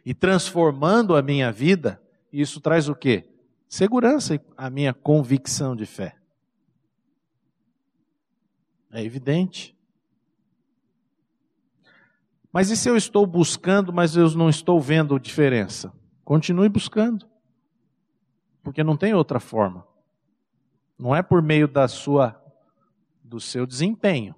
[0.05, 1.99] e transformando a minha vida,
[2.31, 3.27] isso traz o quê?
[3.67, 6.15] Segurança a minha convicção de fé.
[8.91, 9.75] É evidente.
[12.53, 15.91] Mas e se eu estou buscando, mas eu não estou vendo diferença?
[16.23, 17.28] Continue buscando
[18.69, 19.83] porque não tem outra forma.
[20.95, 22.39] Não é por meio da sua
[23.23, 24.35] do seu desempenho.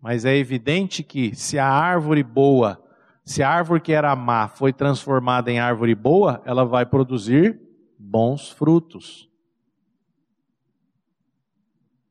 [0.00, 2.84] Mas é evidente que se a árvore boa,
[3.24, 7.60] se a árvore que era má foi transformada em árvore boa, ela vai produzir
[7.96, 9.30] bons frutos.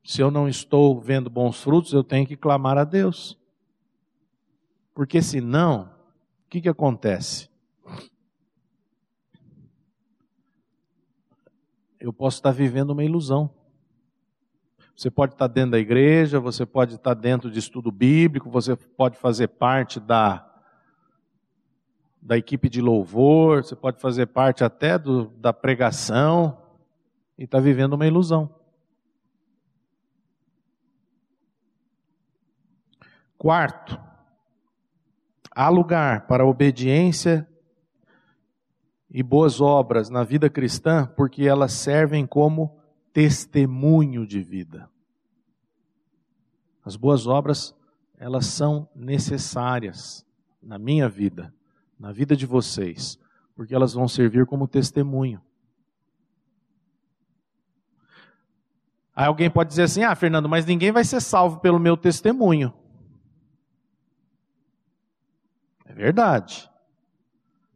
[0.05, 3.37] Se eu não estou vendo bons frutos, eu tenho que clamar a Deus.
[4.95, 5.91] Porque senão,
[6.45, 7.46] o que, que acontece?
[11.99, 13.49] Eu posso estar vivendo uma ilusão.
[14.95, 19.17] Você pode estar dentro da igreja, você pode estar dentro de estudo bíblico, você pode
[19.17, 20.43] fazer parte da,
[22.21, 26.57] da equipe de louvor, você pode fazer parte até do, da pregação
[27.37, 28.55] e está vivendo uma ilusão.
[33.37, 33.99] Quarto,
[35.51, 37.47] há lugar para obediência
[39.09, 42.77] e boas obras na vida cristã porque elas servem como
[43.13, 44.89] testemunho de vida.
[46.83, 47.75] As boas obras,
[48.17, 50.25] elas são necessárias
[50.61, 51.53] na minha vida,
[51.99, 53.19] na vida de vocês,
[53.55, 55.41] porque elas vão servir como testemunho.
[59.15, 62.71] Aí alguém pode dizer assim: ah, Fernando, mas ninguém vai ser salvo pelo meu testemunho.
[65.85, 66.69] É verdade.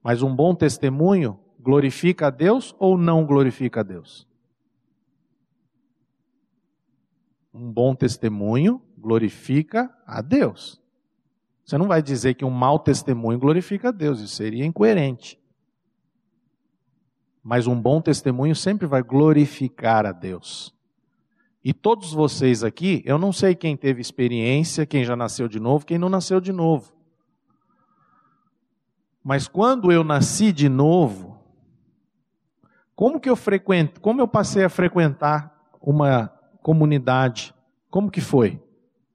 [0.04, 4.28] Mas um bom testemunho glorifica a Deus ou não glorifica a Deus?
[7.54, 10.82] Um bom testemunho glorifica a Deus.
[11.64, 15.39] Você não vai dizer que um mau testemunho glorifica a Deus, isso seria incoerente.
[17.43, 20.74] Mas um bom testemunho sempre vai glorificar a Deus.
[21.64, 25.86] E todos vocês aqui, eu não sei quem teve experiência, quem já nasceu de novo,
[25.86, 26.91] quem não nasceu de novo.
[29.24, 31.40] Mas quando eu nasci de novo,
[32.96, 37.54] como que eu frequento, como eu passei a frequentar uma comunidade?
[37.90, 38.62] Como que foi?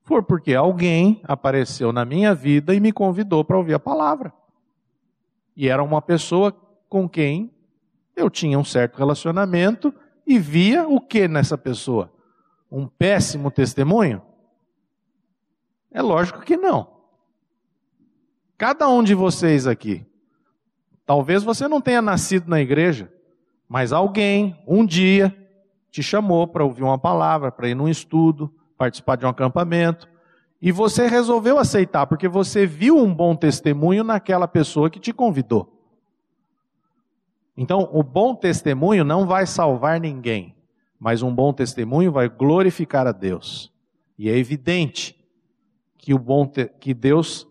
[0.02, 4.32] Foi porque alguém apareceu na minha vida e me convidou para ouvir a palavra.
[5.56, 6.52] E era uma pessoa
[6.88, 7.52] com quem
[8.14, 9.92] eu tinha um certo relacionamento
[10.26, 12.12] e via o que nessa pessoa?
[12.70, 14.22] um péssimo testemunho?
[15.90, 16.95] É lógico que não.
[18.56, 20.06] Cada um de vocês aqui,
[21.04, 23.12] talvez você não tenha nascido na igreja,
[23.68, 25.36] mas alguém, um dia,
[25.90, 30.08] te chamou para ouvir uma palavra, para ir num estudo, participar de um acampamento,
[30.60, 35.72] e você resolveu aceitar, porque você viu um bom testemunho naquela pessoa que te convidou.
[37.56, 40.56] Então, o bom testemunho não vai salvar ninguém
[40.98, 43.72] mas um bom testemunho vai glorificar a Deus.
[44.18, 45.14] E é evidente
[45.98, 46.50] que o bom
[46.80, 47.46] que Deus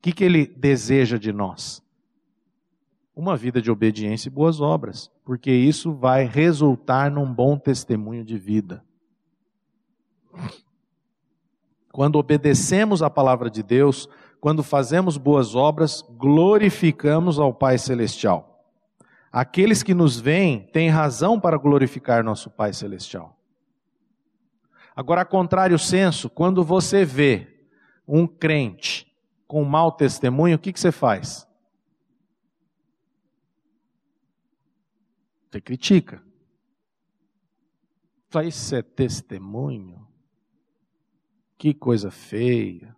[0.00, 1.82] que, que ele deseja de nós?
[3.14, 8.36] Uma vida de obediência e boas obras, porque isso vai resultar num bom testemunho de
[8.36, 8.84] vida.
[11.90, 18.64] Quando obedecemos a palavra de Deus, quando fazemos boas obras, glorificamos ao Pai Celestial.
[19.32, 23.36] Aqueles que nos veem têm razão para glorificar nosso Pai Celestial.
[24.94, 27.66] Agora, a contrário senso, quando você vê
[28.06, 29.05] um crente
[29.46, 31.46] com mau testemunho, o que, que você faz?
[35.50, 36.22] Você critica.
[38.28, 40.06] Fala, isso é testemunho?
[41.56, 42.94] Que coisa feia.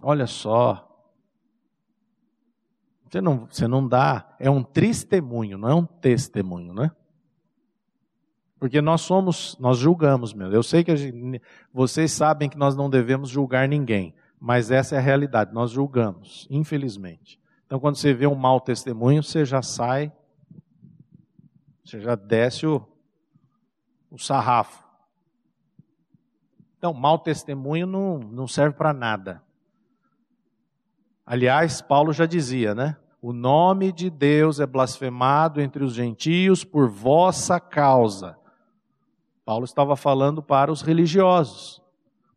[0.00, 0.92] Olha só,
[3.12, 6.90] você não, você não dá, é um testemunho, não é um testemunho, né?
[8.58, 10.50] Porque nós somos, nós julgamos, meu.
[10.50, 11.42] Eu sei que gente,
[11.72, 14.14] vocês sabem que nós não devemos julgar ninguém,
[14.44, 17.38] mas essa é a realidade, nós julgamos, infelizmente.
[17.64, 20.12] Então, quando você vê um mau testemunho, você já sai,
[21.84, 22.84] você já desce o,
[24.10, 24.82] o sarrafo.
[26.76, 29.40] Então, mau testemunho não, não serve para nada.
[31.24, 32.96] Aliás, Paulo já dizia, né?
[33.20, 38.36] O nome de Deus é blasfemado entre os gentios por vossa causa.
[39.44, 41.80] Paulo estava falando para os religiosos,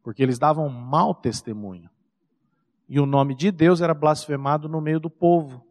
[0.03, 1.89] porque eles davam mau testemunho.
[2.87, 5.65] E o nome de Deus era blasfemado no meio do povo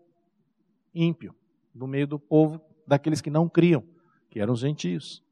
[0.95, 1.35] ímpio,
[1.75, 3.85] no meio do povo daqueles que não criam,
[4.31, 5.23] que eram os gentios.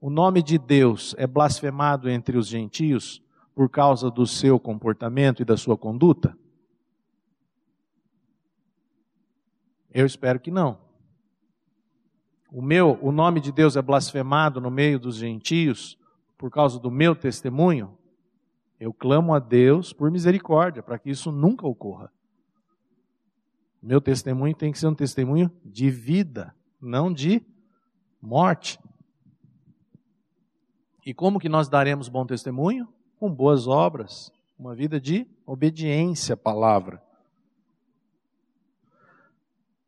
[0.00, 3.22] O nome de Deus é blasfemado entre os gentios
[3.54, 6.36] por causa do seu comportamento e da sua conduta?
[9.90, 10.78] Eu espero que não.
[12.52, 15.98] O meu, o nome de Deus é blasfemado no meio dos gentios
[16.36, 17.96] por causa do meu testemunho?
[18.78, 22.12] Eu clamo a Deus por misericórdia, para que isso nunca ocorra.
[23.82, 27.42] Meu testemunho tem que ser um testemunho de vida, não de
[28.20, 28.78] morte.
[31.04, 32.88] E como que nós daremos bom testemunho?
[33.18, 37.00] Com boas obras, uma vida de obediência à palavra.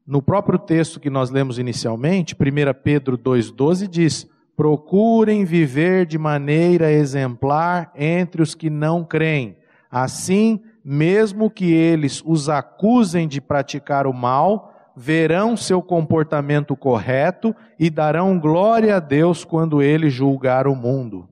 [0.06, 2.38] No próprio texto que nós lemos inicialmente, 1
[2.82, 9.56] Pedro 2,12 diz: Procurem viver de maneira exemplar entre os que não creem.
[9.88, 17.88] Assim, mesmo que eles os acusem de praticar o mal, verão seu comportamento correto e
[17.88, 21.28] darão glória a Deus quando ele julgar o mundo.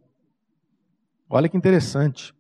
[1.29, 2.33] Olha que interessante.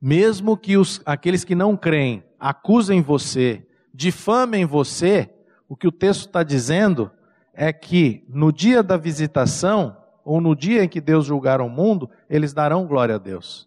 [0.00, 5.28] Mesmo que os, aqueles que não creem acusem você difamem você,
[5.68, 7.10] o que o texto está dizendo
[7.58, 12.10] é que no dia da visitação, ou no dia em que Deus julgar o mundo,
[12.28, 13.66] eles darão glória a Deus.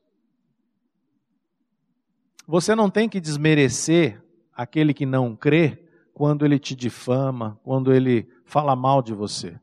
[2.48, 4.24] Você não tem que desmerecer
[4.56, 5.84] aquele que não crê
[6.14, 9.60] quando ele te difama, quando ele fala mal de você.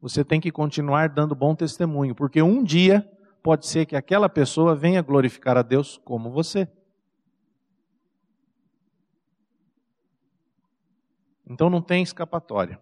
[0.00, 3.08] Você tem que continuar dando bom testemunho, porque um dia
[3.40, 6.66] pode ser que aquela pessoa venha glorificar a Deus como você.
[11.46, 12.80] Então não tem escapatória.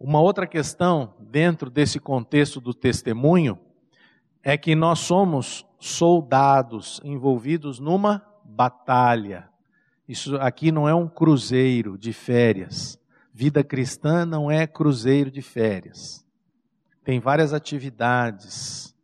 [0.00, 3.58] Uma outra questão, dentro desse contexto do testemunho,
[4.44, 9.50] é que nós somos soldados envolvidos numa batalha.
[10.08, 12.96] Isso aqui não é um cruzeiro de férias.
[13.34, 16.24] Vida cristã não é cruzeiro de férias.
[17.02, 18.94] Tem várias atividades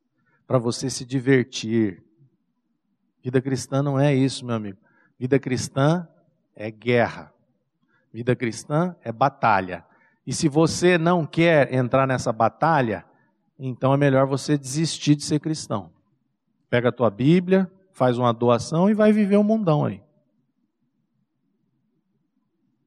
[0.46, 2.04] para você se divertir.
[3.20, 4.78] Vida cristã não é isso, meu amigo.
[5.18, 6.06] Vida cristã
[6.54, 7.32] é guerra.
[8.12, 9.84] Vida cristã é batalha.
[10.26, 13.04] E se você não quer entrar nessa batalha,
[13.58, 15.90] então é melhor você desistir de ser cristão.
[16.70, 20.02] Pega a tua Bíblia, faz uma doação e vai viver o um mundão aí.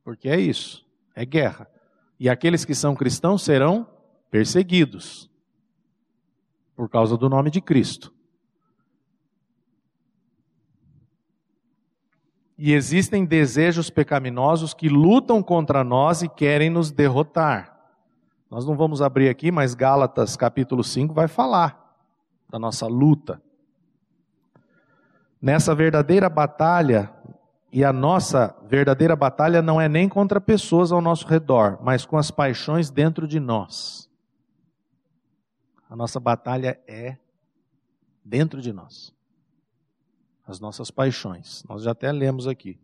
[0.03, 0.85] Porque é isso,
[1.15, 1.69] é guerra.
[2.19, 3.87] E aqueles que são cristãos serão
[4.31, 5.29] perseguidos
[6.75, 8.13] por causa do nome de Cristo.
[12.57, 17.77] E existem desejos pecaminosos que lutam contra nós e querem nos derrotar.
[18.49, 21.95] Nós não vamos abrir aqui, mas Gálatas capítulo 5 vai falar
[22.49, 23.39] da nossa luta.
[25.39, 27.13] Nessa verdadeira batalha,
[27.71, 32.17] e a nossa verdadeira batalha não é nem contra pessoas ao nosso redor, mas com
[32.17, 34.09] as paixões dentro de nós.
[35.87, 37.17] A nossa batalha é
[38.25, 39.16] dentro de nós
[40.47, 41.63] as nossas paixões.
[41.67, 42.79] Nós já até lemos aqui.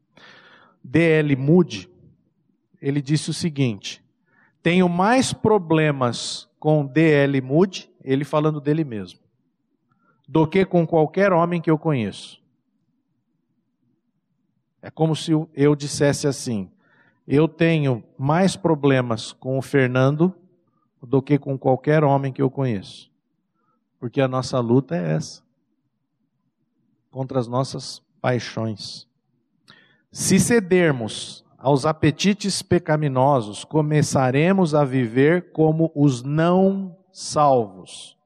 [0.83, 1.35] D.L.
[1.37, 1.89] Moody,
[2.81, 4.03] ele disse o seguinte:
[4.61, 7.39] tenho mais problemas com D.L.
[7.41, 9.19] Moody, ele falando dele mesmo,
[10.27, 12.43] do que com qualquer homem que eu conheço.
[14.81, 16.69] É como se eu dissesse assim:
[17.25, 20.35] eu tenho mais problemas com o Fernando
[21.01, 23.09] do que com qualquer homem que eu conheço.
[23.99, 25.43] Porque a nossa luta é essa
[27.13, 29.07] contra as nossas paixões.
[30.11, 38.17] Se cedermos aos apetites pecaminosos, começaremos a viver como os não salvos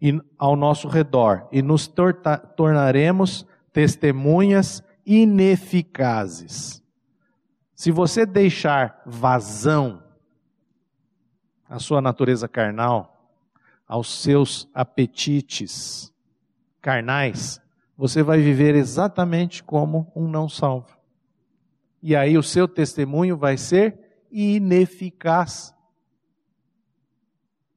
[0.00, 1.92] e ao nosso redor e nos
[2.56, 6.80] tornaremos testemunhas ineficazes.
[7.74, 10.00] Se você deixar vazão
[11.68, 13.34] à sua natureza carnal,
[13.86, 16.14] aos seus apetites
[16.80, 17.60] carnais,
[18.00, 20.96] você vai viver exatamente como um não salvo.
[22.02, 25.74] E aí o seu testemunho vai ser ineficaz.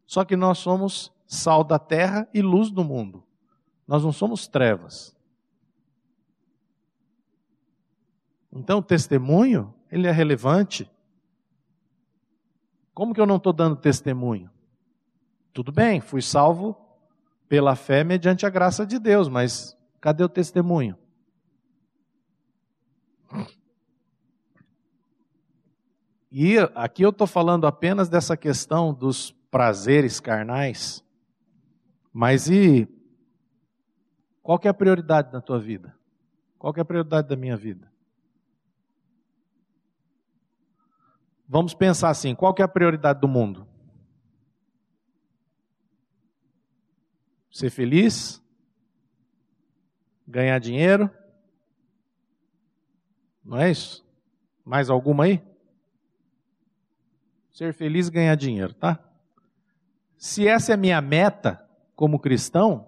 [0.08, 3.22] Só que nós somos sal da terra e luz do mundo.
[3.86, 5.14] Nós não somos trevas.
[8.50, 10.90] Então o testemunho, ele é relevante.
[12.94, 14.50] Como que eu não estou dando testemunho?
[15.52, 16.78] Tudo bem, fui salvo
[17.50, 20.98] pela fé mediante a graça de Deus, mas Cadê o testemunho?
[26.30, 31.02] E aqui eu estou falando apenas dessa questão dos prazeres carnais,
[32.12, 32.86] mas e
[34.42, 35.98] qual é a prioridade da tua vida?
[36.60, 37.90] Qual é a prioridade da minha vida?
[41.48, 43.66] Vamos pensar assim, qual é a prioridade do mundo?
[47.50, 48.43] Ser feliz?
[50.28, 51.10] Ganhar dinheiro.
[53.44, 54.06] Não é isso?
[54.64, 55.42] Mais alguma aí?
[57.52, 59.00] Ser feliz e ganhar dinheiro, tá?
[60.18, 61.64] Se essa é a minha meta
[61.96, 62.88] como cristão,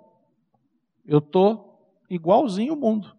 [1.06, 1.78] eu tô
[2.10, 3.16] igualzinho o mundo.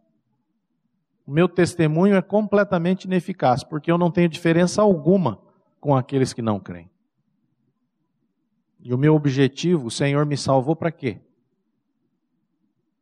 [1.26, 5.40] O meu testemunho é completamente ineficaz, porque eu não tenho diferença alguma
[5.80, 6.90] com aqueles que não creem.
[8.80, 11.20] E o meu objetivo, o Senhor me salvou para quê?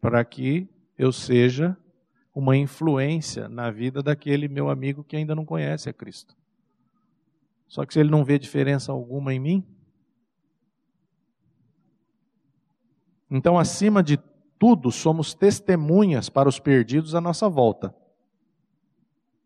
[0.01, 1.77] Para que eu seja
[2.35, 6.37] uma influência na vida daquele meu amigo que ainda não conhece a Cristo.
[7.69, 9.67] Só que se ele não vê diferença alguma em mim,
[13.31, 14.19] então acima de
[14.59, 17.95] tudo somos testemunhas para os perdidos à nossa volta.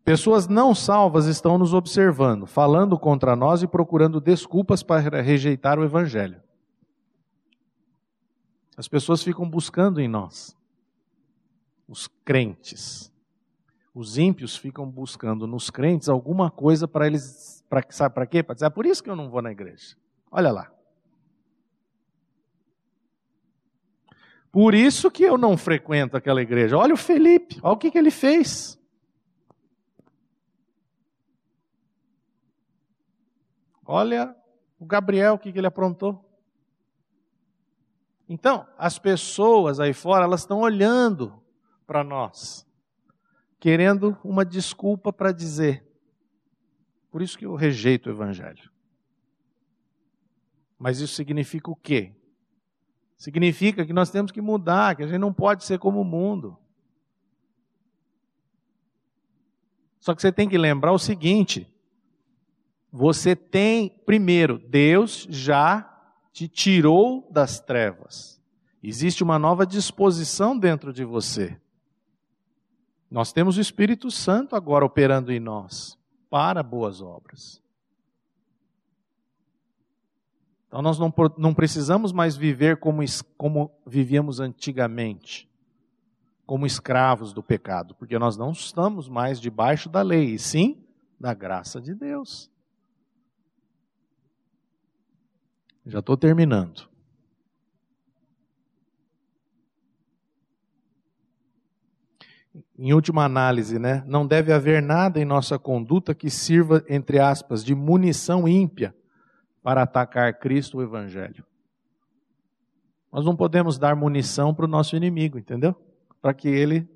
[0.03, 5.83] Pessoas não salvas estão nos observando, falando contra nós e procurando desculpas para rejeitar o
[5.83, 6.41] Evangelho.
[8.75, 10.57] As pessoas ficam buscando em nós
[11.89, 13.11] os crentes.
[13.93, 18.43] Os ímpios ficam buscando nos crentes alguma coisa para eles, para sabe para quê?
[18.43, 19.97] Para dizer, é por isso que eu não vou na igreja.
[20.31, 20.71] Olha lá.
[24.51, 26.77] Por isso que eu não frequento aquela igreja.
[26.77, 28.79] Olha o Felipe, olha o que, que ele fez.
[33.83, 34.35] Olha
[34.79, 36.23] o Gabriel, o que, que ele aprontou.
[38.27, 41.39] Então, as pessoas aí fora, elas estão olhando
[41.89, 42.67] para nós,
[43.59, 45.83] querendo uma desculpa para dizer.
[47.09, 48.69] Por isso que eu rejeito o Evangelho.
[50.77, 52.13] Mas isso significa o quê?
[53.17, 56.55] Significa que nós temos que mudar, que a gente não pode ser como o mundo.
[59.99, 61.67] Só que você tem que lembrar o seguinte:
[62.91, 65.91] você tem, primeiro, Deus já
[66.31, 68.39] te tirou das trevas.
[68.81, 71.59] Existe uma nova disposição dentro de você.
[73.09, 75.97] Nós temos o Espírito Santo agora operando em nós
[76.29, 77.61] para boas obras.
[80.67, 83.01] Então nós não, não precisamos mais viver como,
[83.35, 85.49] como vivíamos antigamente,
[86.45, 90.85] como escravos do pecado, porque nós não estamos mais debaixo da lei, e sim
[91.19, 92.51] da graça de Deus.
[95.85, 96.88] Já estou terminando.
[102.77, 107.63] Em última análise, né, não deve haver nada em nossa conduta que sirva, entre aspas,
[107.63, 108.95] de munição ímpia
[109.61, 111.45] para atacar Cristo o Evangelho.
[113.11, 115.75] Nós não podemos dar munição para o nosso inimigo, entendeu?
[116.21, 116.87] Para que ele,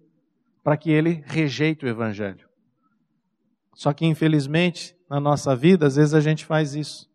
[0.63, 2.47] para que ele rejeite o Evangelho.
[3.73, 7.11] Só que infelizmente na nossa vida às vezes a gente faz isso.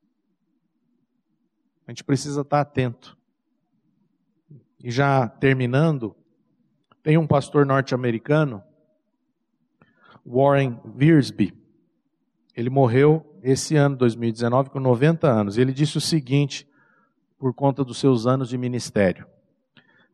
[1.86, 3.16] A gente precisa estar atento.
[4.82, 6.14] E já terminando,
[7.08, 8.62] tem um pastor norte-americano,
[10.26, 11.54] Warren Wiersbe.
[12.54, 15.56] Ele morreu esse ano, 2019, com 90 anos.
[15.56, 16.68] Ele disse o seguinte,
[17.38, 19.24] por conta dos seus anos de ministério: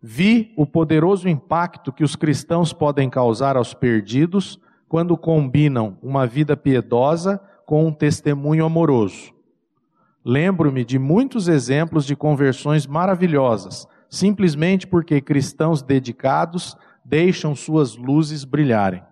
[0.01, 6.57] Vi o poderoso impacto que os cristãos podem causar aos perdidos quando combinam uma vida
[6.57, 9.35] piedosa com um testemunho amoroso.
[10.25, 19.03] Lembro-me de muitos exemplos de conversões maravilhosas, simplesmente porque cristãos dedicados deixam suas luzes brilharem.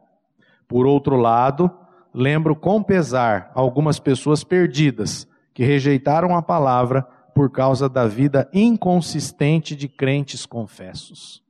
[0.66, 1.70] Por outro lado,
[2.14, 7.02] lembro com pesar algumas pessoas perdidas que rejeitaram a palavra
[7.34, 11.42] por causa da vida inconsistente de crentes confessos.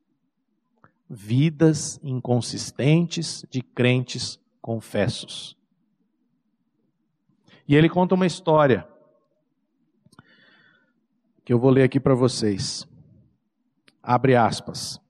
[1.08, 5.56] Vidas inconsistentes de crentes confessos.
[7.66, 8.86] E ele conta uma história
[11.44, 12.86] que eu vou ler aqui para vocês.
[14.02, 15.01] Abre aspas.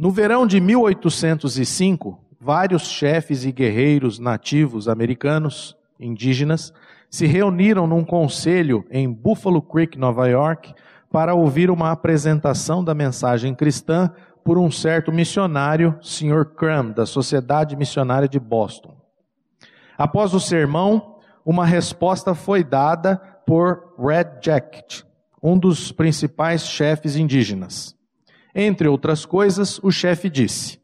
[0.00, 6.72] No verão de 1805, vários chefes e guerreiros nativos americanos, indígenas,
[7.10, 10.72] se reuniram num conselho em Buffalo Creek, Nova York,
[11.12, 14.10] para ouvir uma apresentação da mensagem cristã
[14.42, 16.46] por um certo missionário, Sr.
[16.56, 18.96] Crum, da Sociedade Missionária de Boston.
[19.98, 25.02] Após o sermão, uma resposta foi dada por Red Jacket,
[25.42, 27.99] um dos principais chefes indígenas.
[28.54, 30.80] Entre outras coisas, o chefe disse: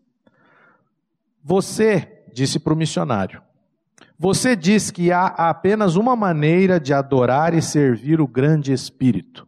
[1.43, 3.43] Você, disse para o missionário,
[4.19, 9.47] você diz que há apenas uma maneira de adorar e servir o grande Espírito.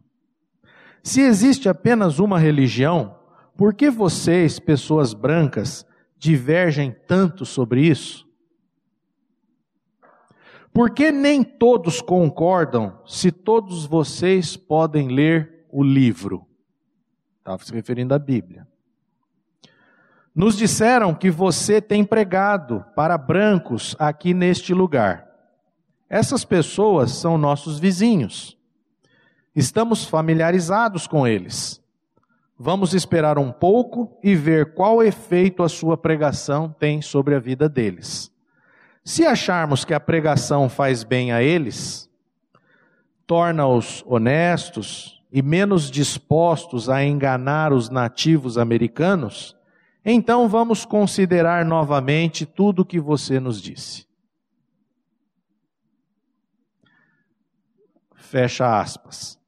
[1.01, 3.15] Se existe apenas uma religião,
[3.57, 5.85] por que vocês, pessoas brancas,
[6.17, 8.27] divergem tanto sobre isso?
[10.71, 16.48] Por que nem todos concordam se todos vocês podem ler o livro?
[17.49, 18.67] Estava se referindo à Bíblia.
[20.35, 25.27] Nos disseram que você tem pregado para brancos aqui neste lugar.
[26.07, 28.55] Essas pessoas são nossos vizinhos.
[29.55, 31.81] Estamos familiarizados com eles.
[32.55, 37.67] Vamos esperar um pouco e ver qual efeito a sua pregação tem sobre a vida
[37.67, 38.31] deles.
[39.03, 42.07] Se acharmos que a pregação faz bem a eles,
[43.25, 49.55] torna-os honestos e menos dispostos a enganar os nativos americanos,
[50.03, 54.07] então vamos considerar novamente tudo o que você nos disse.
[58.15, 59.39] Fecha aspas.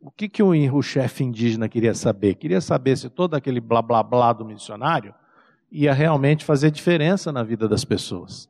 [0.00, 2.34] O que, que o, o chefe indígena queria saber?
[2.34, 5.14] Queria saber se todo aquele blá blá blá do missionário
[5.70, 8.48] ia realmente fazer diferença na vida das pessoas.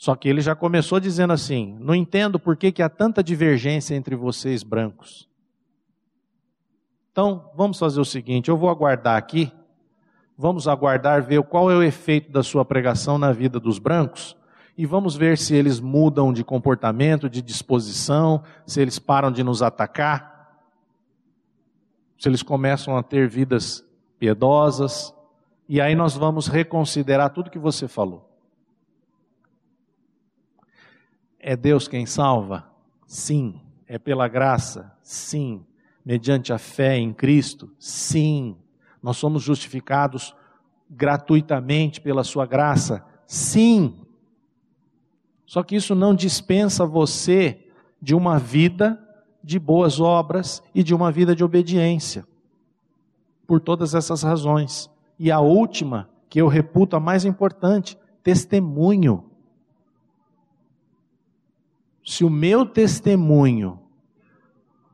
[0.00, 3.94] Só que ele já começou dizendo assim: não entendo por que, que há tanta divergência
[3.94, 5.28] entre vocês brancos.
[7.12, 9.52] Então, vamos fazer o seguinte: eu vou aguardar aqui,
[10.38, 14.34] vamos aguardar ver qual é o efeito da sua pregação na vida dos brancos,
[14.74, 19.60] e vamos ver se eles mudam de comportamento, de disposição, se eles param de nos
[19.60, 20.64] atacar,
[22.18, 23.84] se eles começam a ter vidas
[24.18, 25.14] piedosas,
[25.68, 28.29] e aí nós vamos reconsiderar tudo que você falou.
[31.40, 32.70] É Deus quem salva?
[33.06, 33.60] Sim.
[33.86, 34.92] É pela graça?
[35.02, 35.64] Sim.
[36.04, 37.70] Mediante a fé em Cristo?
[37.78, 38.56] Sim.
[39.02, 40.34] Nós somos justificados
[40.88, 43.04] gratuitamente pela Sua graça?
[43.26, 44.04] Sim.
[45.46, 47.66] Só que isso não dispensa você
[48.00, 48.98] de uma vida
[49.42, 52.26] de boas obras e de uma vida de obediência.
[53.46, 54.90] Por todas essas razões.
[55.18, 59.29] E a última, que eu reputo a mais importante, testemunho.
[62.10, 63.78] Se o meu testemunho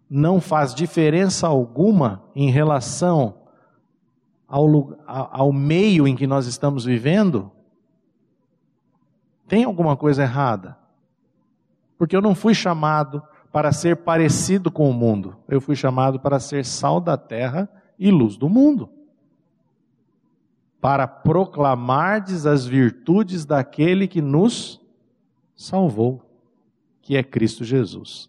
[0.09, 3.39] não faz diferença alguma em relação
[4.47, 4.67] ao,
[5.07, 7.51] ao meio em que nós estamos vivendo,
[9.49, 10.77] tem alguma coisa errada.
[11.97, 16.39] Porque eu não fui chamado para ser parecido com o mundo, eu fui chamado para
[16.39, 17.67] ser sal da terra
[17.99, 18.91] e luz do mundo.
[20.83, 24.79] Para proclamardes as virtudes daquele que nos
[25.57, 26.26] salvou,
[27.07, 28.29] que é Cristo Jesus.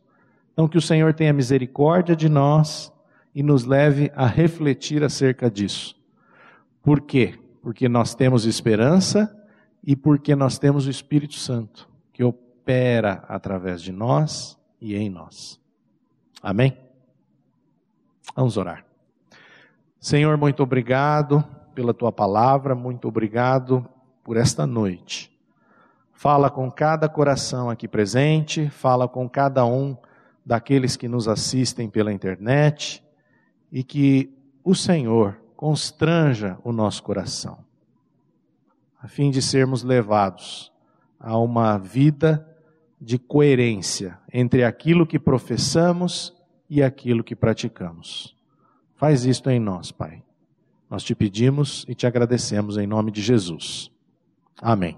[0.53, 2.93] Então, que o Senhor tenha misericórdia de nós
[3.33, 5.99] e nos leve a refletir acerca disso.
[6.83, 7.39] Por quê?
[7.59, 9.35] Porque nós temos esperança
[9.83, 15.59] e porque nós temos o Espírito Santo, que opera através de nós e em nós.
[16.39, 16.77] Amém?
[18.35, 18.85] Vamos orar.
[19.99, 23.89] Senhor, muito obrigado pela tua palavra, muito obrigado
[24.23, 25.35] por esta noite.
[26.17, 29.95] Fala com cada coração aqui presente, fala com cada um
[30.43, 33.03] daqueles que nos assistem pela internet
[33.71, 37.59] e que o Senhor constranja o nosso coração,
[38.99, 40.73] a fim de sermos levados
[41.19, 42.51] a uma vida
[42.99, 46.35] de coerência entre aquilo que professamos
[46.67, 48.35] e aquilo que praticamos.
[48.95, 50.23] Faz isto em nós, Pai.
[50.89, 53.91] Nós te pedimos e te agradecemos em nome de Jesus.
[54.59, 54.97] Amém.